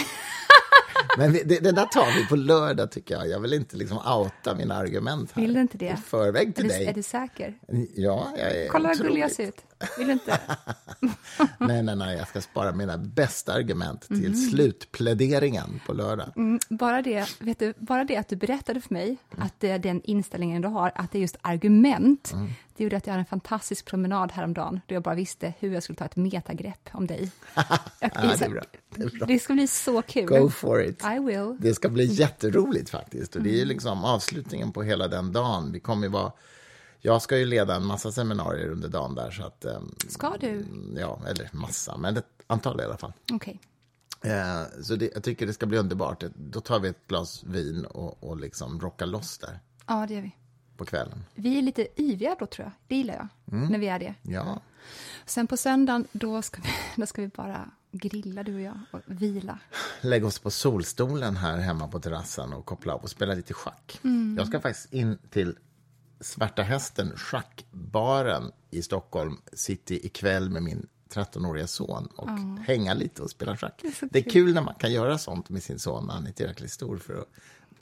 Men 1.19 1.33
vi- 1.33 1.43
det, 1.43 1.61
det 1.61 1.73
där 1.73 1.85
tar 1.87 2.15
vi 2.19 2.27
på 2.27 2.37
lördag, 2.37 2.91
tycker 2.91 3.15
jag. 3.15 3.29
Jag 3.29 3.41
vill 3.41 3.53
inte 3.53 3.77
liksom 3.77 3.99
outa 3.99 4.55
mina 4.55 4.75
argument 4.77 5.33
här. 5.33 5.43
Vill 5.43 5.55
du 5.55 5.61
inte 5.61 5.79
det? 5.79 5.87
I 5.99 6.03
förväg 6.07 6.49
Är 6.49 6.53
till 6.53 6.63
du, 6.63 6.69
dig. 6.69 6.87
är 6.87 6.93
du 6.95 7.03
säker? 7.03 7.55
Ja, 7.95 8.29
jag 8.39 8.51
är 8.57 8.69
Kolla 8.69 8.89
vad 8.89 8.99
gullig 8.99 9.21
jag 9.23 9.31
ser 9.33 9.49
ut. 9.49 9.65
Vill 9.99 10.07
du 10.07 10.13
inte? 10.13 10.41
Nej, 11.59 11.83
nej, 11.83 11.97
nej, 11.97 12.17
jag 12.19 12.29
ska 12.29 12.41
spara 12.41 12.73
mina 12.73 12.99
bästa 12.99 13.53
argument 13.53 14.09
till 14.09 14.51
slutpläderingen 14.51 15.81
på 15.87 15.93
lördag. 15.93 16.33
Mm, 16.37 16.59
bara, 16.69 17.03
det, 17.03 17.29
vet 17.41 17.59
du, 17.59 17.75
bara 17.79 18.05
det 18.05 18.17
att 18.17 18.29
du 18.29 18.37
berättade 18.37 18.81
för 18.81 18.95
mig 18.95 19.17
att 19.39 19.55
det 19.61 19.71
är 19.71 19.79
den 19.79 20.01
inställningen 20.05 20.63
du 20.63 20.69
har, 20.69 20.93
att 20.95 21.13
det 21.13 21.19
är 21.19 21.21
just 21.21 21.37
argument, 21.43 22.33
Mm. 22.33 22.49
det 22.77 22.85
gjorde 22.85 22.97
att 22.97 23.07
jag 23.07 23.13
hade 23.13 23.21
en 23.21 23.27
fantastisk 23.27 23.85
promenad 23.85 24.33
häromdagen, 24.33 24.81
då 24.87 24.95
jag 24.95 25.03
bara 25.03 25.15
visste 25.15 25.55
hur 25.59 25.73
jag 25.75 25.83
skulle 25.83 25.97
ta 25.97 26.05
ett 26.05 26.17
metagrepp 26.17 26.89
om 26.93 27.07
dig. 27.07 27.31
Jag, 27.55 27.65
Ja, 28.01 28.09
det 28.39 28.45
är 28.45 28.49
bra. 28.51 28.63
Det 28.95 29.03
är 29.03 29.19
bra. 29.19 29.27
det 29.27 29.39
ska 29.39 29.53
bli 29.55 29.67
så 29.69 30.03
kul. 30.03 30.27
Go 30.27 30.51
for 30.51 30.83
it. 30.85 31.03
I 31.17 31.19
will. 31.19 31.57
Det 31.61 31.75
ska 31.75 31.89
bli 31.89 32.05
jätteroligt 32.05 32.91
faktiskt. 32.91 33.37
Och 33.37 33.43
det 33.43 33.51
är 33.51 33.59
ju 33.59 33.65
liksom 33.65 34.05
avslutningen 34.05 34.73
på 34.73 34.83
hela 34.83 35.09
den 35.09 35.33
dagen. 35.33 35.73
Vi 35.73 35.81
kommer 35.81 36.07
ju 36.07 36.13
vara... 36.13 36.33
Jag 37.01 37.23
ska 37.23 37.39
ju 37.39 37.45
leda 37.45 37.75
en 37.77 37.87
massa 37.87 38.13
seminarier 38.13 38.69
under 38.69 38.89
dagen 38.89 39.15
där. 39.15 39.31
Så 39.31 39.43
att, 39.45 39.65
ehm, 39.65 39.95
Ska 40.09 40.37
du? 40.41 40.65
Ja, 40.97 41.21
eller 41.29 41.51
massa, 41.53 41.97
men 41.97 42.17
ett 42.17 42.27
antal 42.47 42.81
i 42.81 42.85
alla 42.85 42.97
fall. 42.97 43.13
Okej. 43.33 43.61
Eh, 44.23 44.83
så 44.83 44.97
det, 44.97 45.11
jag 45.15 45.23
tycker 45.23 45.47
det 45.47 45.53
ska 45.53 45.67
bli 45.67 45.79
underbart. 45.79 46.25
Då 46.35 46.61
tar 46.61 46.81
vi 46.81 46.89
ett 46.89 47.07
glas 47.09 47.45
vin 47.45 47.85
och, 47.85 48.25
och 48.25 48.41
liksom 48.41 48.81
rockar 48.81 49.07
loss 49.07 49.39
där 49.39 49.61
Ja, 49.87 50.05
det 50.09 50.15
gör 50.15 50.23
vi. 50.23 50.37
på 50.77 50.85
kvällen. 50.85 51.25
Vi 51.35 51.59
är 51.59 51.63
lite 51.63 52.03
yviga 52.03 52.37
då, 52.39 52.47
tror 52.47 52.65
jag. 52.65 52.73
Det 52.89 52.97
gillar 52.97 53.15
jag, 53.15 53.29
Mm. 53.59 53.69
när 53.73 53.79
vi 53.79 53.89
är 53.89 53.99
det. 53.99 54.15
Ja, 54.23 54.61
Sen 55.27 55.47
på 55.47 55.57
söndagen, 55.57 56.07
då 56.13 56.43
ska 56.43 56.63
vi, 56.63 56.69
då 57.01 57.07
ska 57.07 57.23
vi 57.23 57.29
bara 57.29 57.71
grilla, 57.93 58.43
du 58.43 58.55
och 58.55 58.61
jag, 58.61 58.81
och 58.91 59.01
vila. 59.07 59.59
lägg 60.01 60.25
oss 60.25 60.39
på 60.39 60.51
solstolen 60.51 61.37
här 61.37 61.59
hemma 61.59 61.89
på 61.89 62.01
terrassen 62.01 62.53
och 62.53 62.65
koppla 62.65 62.95
av 62.95 63.01
och 63.03 63.11
spela 63.11 63.35
lite 63.35 63.55
schack. 63.55 64.01
Jag 64.39 64.47
ska 64.47 64.61
faktiskt 64.61 64.93
in 64.93 65.19
till 65.31 65.57
Svarta 66.21 66.63
Hästen, 66.63 67.13
schackbaren 67.17 68.53
i 68.71 68.83
Stockholm 68.83 69.37
city 69.53 70.01
ikväll 70.07 70.51
med 70.51 70.63
min 70.63 70.87
13-åriga 71.11 71.67
son 71.67 72.07
och 72.07 72.31
hänga 72.67 72.95
lite 72.95 73.23
och 73.23 73.31
spela 73.31 73.57
schack. 73.57 73.79
Det 73.83 73.89
är, 73.89 73.93
så 73.93 74.07
det 74.11 74.19
är 74.19 74.31
kul 74.31 74.55
när 74.55 74.63
man 74.63 74.75
kan 74.75 74.93
göra 74.93 75.19
sånt 75.19 75.49
med 75.49 75.63
sin 75.63 75.79
son 75.79 76.07
när 76.07 76.15
han 76.15 76.27
är 76.27 76.33
tillräckligt 76.33 76.73
stor 76.73 76.99
för 76.99 77.15
att 77.15 77.29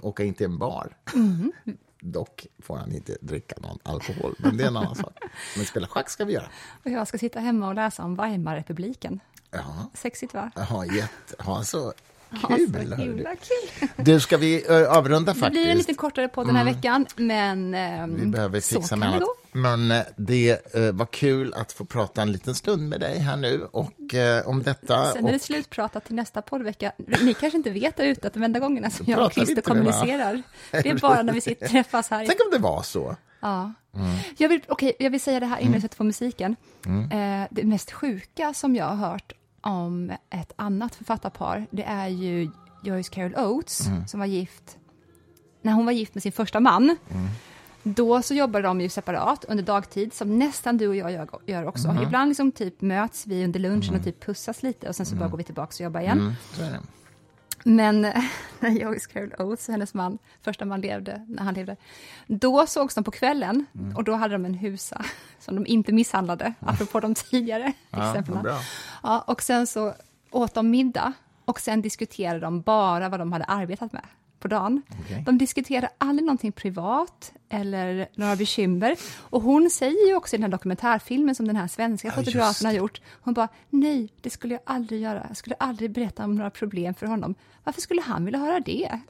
åka 0.01 0.25
in 0.25 0.35
till 0.35 0.47
en 0.47 0.59
bar. 0.59 0.97
Dock 2.01 2.47
får 2.59 2.77
han 2.77 2.93
inte 2.93 3.17
dricka 3.21 3.57
någon 3.61 3.79
alkohol, 3.83 4.35
men 4.39 4.57
det 4.57 4.65
är 4.65 4.69
en 4.69 4.77
annan 4.77 4.95
sak. 4.95 5.19
Men 5.57 5.67
spela 5.67 5.87
schack 5.87 6.11
ska 6.11 6.25
vi 6.25 6.33
göra. 6.33 6.49
Och 6.85 6.91
jag 6.91 7.09
ska 7.09 7.19
sitta 7.19 7.41
hemma 7.41 7.69
och 7.69 7.75
läsa 7.75 8.05
om 8.05 8.17
Weimarrepubliken. 8.17 9.21
Ja, 9.51 9.91
Sexigt, 9.95 10.35
va? 10.35 10.51
ja, 10.55 10.85
jätte, 10.85 11.35
ja 11.39 11.57
alltså, 11.59 11.93
kul! 12.35 12.87
Ja, 12.91 12.97
himla 12.97 13.31
kul. 13.37 13.89
Du, 13.97 14.21
ska 14.21 14.37
vi 14.37 14.65
uh, 14.71 14.97
avrunda 14.97 15.35
faktiskt? 15.35 15.55
Det 15.55 15.61
blir 15.61 15.71
en 15.71 15.79
lite 15.79 15.95
kortare 15.95 16.29
podd 16.29 16.47
den 16.47 16.57
här 16.57 16.63
mm. 16.63 16.75
veckan, 16.75 17.07
men 17.17 17.75
um, 17.75 18.17
Vi 18.17 18.27
behöver 18.27 18.61
fixa 18.61 18.97
med 18.97 19.09
annat. 19.09 19.23
Men 19.53 19.91
uh, 19.91 20.03
det 20.17 20.75
uh, 20.77 20.93
var 20.93 21.07
kul 21.07 21.55
att 21.55 21.73
få 21.73 21.85
prata 21.85 22.23
en 22.23 22.33
liten 22.33 22.55
stund 22.55 22.89
med 22.89 23.01
dig 23.01 23.19
här 23.19 23.37
nu 23.37 23.69
och 23.73 24.15
om 24.45 24.63
detta. 24.63 25.13
Sen 25.13 25.27
är 25.27 25.31
det 25.31 25.37
och... 25.37 25.43
slutpratat 25.43 26.05
till 26.05 26.15
nästa 26.15 26.43
poddvecka. 26.43 26.93
Ni 26.97 27.35
kanske 27.35 27.57
inte 27.57 27.71
vet 27.71 27.97
där 27.97 28.05
ute 28.05 28.27
att 28.27 28.35
de 28.35 28.43
enda 28.43 28.59
gångerna 28.59 28.91
som 28.91 29.07
jag 29.09 29.27
och 29.27 29.33
Christer 29.33 29.63
kommunicerar, 29.63 30.43
det, 30.71 30.83
det 30.83 30.89
är 30.89 30.99
bara 30.99 31.23
när 31.23 31.33
vi 31.33 31.41
sitter, 31.41 31.69
träffas 31.69 32.11
här. 32.11 32.27
Tänk 32.27 32.41
om 32.41 32.51
det 32.53 32.59
var 32.59 32.83
så. 32.83 33.17
Ja. 33.41 33.73
Mm. 33.97 34.17
Jag, 34.37 34.49
vill, 34.49 34.61
okay, 34.69 34.93
jag 34.99 35.11
vill 35.11 35.21
säga 35.21 35.41
det 35.41 35.47
här 35.47 35.57
innan 35.57 35.67
mm. 35.67 35.75
jag 35.75 35.83
sätter 35.83 35.97
på 35.97 36.05
musiken. 36.05 36.57
Mm. 36.87 37.43
Eh, 37.43 37.49
det 37.51 37.65
mest 37.65 37.93
sjuka 37.93 38.55
som 38.55 38.77
jag 38.77 38.85
har 38.85 39.11
hört 39.11 39.33
om 39.65 40.13
ett 40.31 40.53
annat 40.57 40.95
författarpar, 40.95 41.67
det 41.71 41.85
är 41.85 42.09
ju 42.09 42.51
Joyce 42.83 43.09
Carol 43.09 43.35
Oates, 43.35 43.87
mm. 43.87 44.07
som 44.07 44.21
var 44.21 44.27
gift, 44.27 44.79
när 45.63 45.73
hon 45.73 45.87
var 45.87 45.93
gift 45.93 46.15
med 46.15 46.23
sin 46.23 46.33
första 46.33 46.61
man, 46.61 46.83
mm. 46.83 47.29
då 47.83 48.23
så 48.23 48.35
jobbade 48.35 48.69
de 48.69 48.81
ju 48.81 48.89
separat 48.89 49.45
under 49.45 49.65
dagtid, 49.65 50.13
som 50.13 50.39
nästan 50.39 50.77
du 50.77 50.89
och 50.89 50.97
jag 50.97 51.29
gör, 51.47 51.67
också. 51.67 51.89
Mm. 51.89 52.03
Ibland 52.03 52.29
liksom 52.29 52.53
typ 52.53 52.81
möts 52.81 53.27
vi 53.27 53.45
under 53.45 53.61
lunchen 53.61 53.95
och 53.95 54.01
mm. 54.01 54.05
typ 54.05 54.25
pussas 54.25 54.63
lite 54.63 54.89
och 54.89 54.97
sen 54.97 55.07
så 55.07 55.15
bara 55.15 55.21
mm. 55.21 55.31
går 55.31 55.39
vi 55.39 55.45
tillbaka 55.45 55.71
och 55.75 55.81
jobbar 55.81 56.01
igen. 56.01 56.35
Men 57.65 58.01
när 58.61 58.71
Joyce 58.71 59.07
Carol 59.07 59.35
Oates, 59.39 59.69
hennes 59.69 59.95
man, 59.95 60.19
första 60.43 60.65
man 60.65 60.81
levde, 60.81 61.27
när 61.29 61.43
han 61.43 61.55
levde, 61.55 61.77
då 62.27 62.67
sågs 62.67 62.95
de 62.95 63.05
på 63.05 63.11
kvällen 63.11 63.67
mm. 63.75 63.97
och 63.97 64.05
då 64.05 64.15
hade 64.15 64.35
de 64.35 64.45
en 64.45 64.55
husa 64.55 65.05
som 65.39 65.55
de 65.55 65.67
inte 65.67 65.93
misshandlade, 65.93 66.45
mm. 66.45 66.75
apropå 66.75 67.01
de 67.01 67.15
tidigare 67.15 67.73
ja, 67.91 68.09
exemplen. 68.09 68.47
Ja, 69.03 69.25
och 69.27 69.43
sen 69.43 69.67
så 69.67 69.95
åt 70.31 70.55
de 70.55 70.71
middag 70.71 71.13
och 71.45 71.61
sen 71.61 71.83
diskuterade 71.83 72.41
de 72.41 72.61
bara 72.61 73.09
vad 73.09 73.21
de 73.21 73.33
hade 73.33 73.45
arbetat 73.45 73.93
med 73.93 74.05
på 74.45 74.49
dagen. 74.49 74.83
Okay. 75.05 75.23
De 75.23 75.39
diskuterar 75.39 75.91
aldrig 75.99 76.27
någonting 76.27 76.53
privat 76.53 77.33
eller 77.49 78.09
några 78.15 78.37
bekymmer. 78.37 78.97
Och 79.19 79.43
hon 79.43 79.71
säger 79.71 80.09
ju 80.09 80.15
också 80.15 80.37
i 80.37 80.39
den 80.39 80.43
här 80.43 80.51
dokumentärfilmen 80.51 81.35
som 81.35 81.47
den 81.47 81.57
här 81.57 81.69
svenska 81.69 82.09
ja, 82.09 82.15
fotografen 82.15 82.67
har 82.67 82.73
gjort, 82.73 83.01
hon 83.21 83.35
bara, 83.35 83.49
nej, 83.71 84.09
det 84.21 84.31
skulle 84.31 84.55
jag 84.55 84.63
aldrig 84.67 85.01
göra. 85.01 85.25
Jag 85.29 85.37
skulle 85.37 85.57
aldrig 85.59 85.91
berätta 85.91 86.25
om 86.25 86.35
några 86.35 86.51
problem 86.51 86.95
för 86.95 87.07
honom. 87.07 87.35
Varför 87.65 87.81
skulle 87.81 88.03
han 88.03 88.25
vilja 88.25 88.41
höra 88.41 88.61
det? 88.61 88.89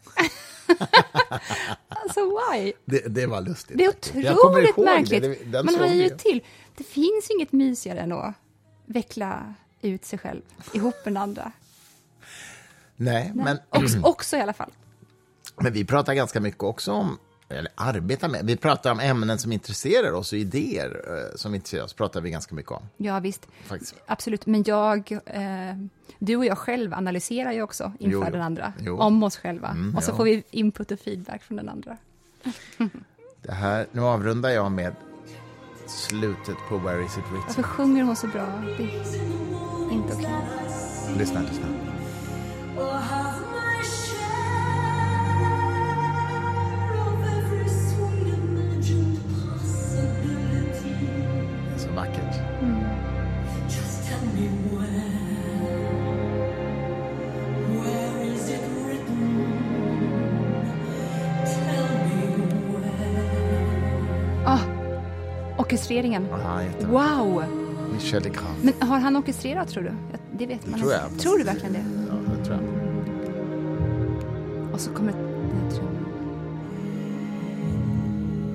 alltså, 1.89 2.21
why? 2.21 2.73
Det, 2.85 3.15
det, 3.15 3.27
var 3.27 3.41
lustigt. 3.41 3.79
Det 3.79 3.85
är 3.85 3.89
otroligt 4.33 4.77
märkligt. 4.77 5.53
Det. 5.53 5.63
Man 5.63 5.75
har 5.75 5.87
ju 5.87 6.09
till, 6.09 6.43
det 6.77 6.85
finns 6.85 7.31
inget 7.37 7.53
mysigare 7.53 8.01
än 8.01 8.13
att 8.13 8.35
veckla 8.87 9.55
ut 9.83 10.05
sig 10.05 10.19
själv 10.19 10.43
ihop 10.73 10.95
med 11.05 11.17
andra. 11.17 11.53
Nej, 12.97 13.33
Nej. 13.35 13.45
men... 13.45 13.83
Också, 13.83 14.01
också 14.03 14.37
i 14.37 14.41
alla 14.41 14.53
fall. 14.53 14.71
Men 15.57 15.73
vi 15.73 15.85
pratar 15.85 16.15
ganska 16.15 16.41
mycket 16.41 16.63
också 16.63 16.93
om, 16.93 17.19
eller 17.49 17.73
arbetar 17.75 18.29
med, 18.29 18.47
vi 18.47 18.57
pratar 18.57 18.93
om 18.93 19.01
ämnen 19.01 19.39
som 19.39 19.53
intresserar 19.53 20.13
oss 20.13 20.33
och 20.33 20.39
idéer 20.39 21.05
eh, 21.07 21.37
som 21.37 21.55
intresserar 21.55 21.85
oss, 21.85 21.93
pratar 21.93 22.21
vi 22.21 22.31
ganska 22.31 22.55
mycket 22.55 22.73
om. 22.73 22.83
Ja, 22.97 23.21
visst. 23.21 23.47
Faktiskt. 23.65 23.95
Absolut. 24.07 24.47
Men 24.47 24.65
jag, 24.67 25.13
eh, 25.27 25.43
du 26.19 26.37
och 26.37 26.45
jag 26.45 26.59
själv 26.59 26.95
analyserar 26.95 27.53
ju 27.53 27.63
också 27.63 27.93
inför 27.99 28.25
jo, 28.27 28.31
den 28.33 28.43
andra, 28.43 28.73
jo. 28.81 28.99
om 28.99 29.23
oss 29.23 29.37
själva. 29.37 29.69
Mm, 29.69 29.97
och 29.97 30.03
så 30.03 30.11
ja. 30.11 30.17
får 30.17 30.25
vi 30.25 30.43
input 30.51 30.91
och 30.91 31.01
feedback 31.01 31.43
från 31.43 31.57
den 31.57 31.69
andra. 31.69 31.97
det 33.43 33.53
här, 33.53 33.87
nu 33.93 34.01
avrundar 34.01 34.51
jag 34.51 34.73
med 34.73 34.95
slutet 35.87 36.57
på 36.69 36.79
Where 36.79 37.05
is 37.05 37.19
it 37.19 37.25
written? 37.25 37.45
Varför 37.47 37.63
sjunger 37.63 38.03
hon 38.03 38.17
så 38.17 38.27
bra? 38.27 38.63
Det 38.77 38.83
är 38.83 39.93
inte 39.93 40.15
okej. 40.15 40.27
Okay. 40.27 41.19
Lyssna, 41.19 41.41
lyssna. 41.41 41.94
Orkestreringen. 65.75 66.27
Aha, 66.33 66.61
wow! 66.81 67.45
Michel 67.93 68.23
Legrand. 68.23 68.57
Men 68.63 68.89
har 68.89 68.99
han 68.99 69.17
orkestrerat, 69.17 69.69
tror 69.69 69.83
du? 69.83 69.93
Det 70.39 70.47
vet 70.47 70.67
man. 70.67 70.81
tror 70.81 70.93
jag. 70.93 71.19
Tror 71.19 71.39
du 71.39 71.45
verkligen 71.45 71.73
det? 71.73 71.85
Ja, 72.09 72.15
det 72.37 72.45
tror 72.45 72.57
jag. 72.57 72.65
Och 74.75 74.81
så 74.81 74.91
kommer 74.91 75.13
den 75.13 75.61
här 75.63 75.71
trumman. 75.71 76.05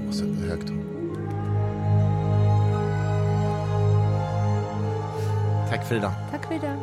Och 0.08 0.14
så 0.16 0.26
högt 0.26 0.72
Tack 5.70 5.88
för 5.88 5.96
idag. 5.96 6.12
Tack 6.32 6.46
för 6.46 6.56
idag. 6.56 6.78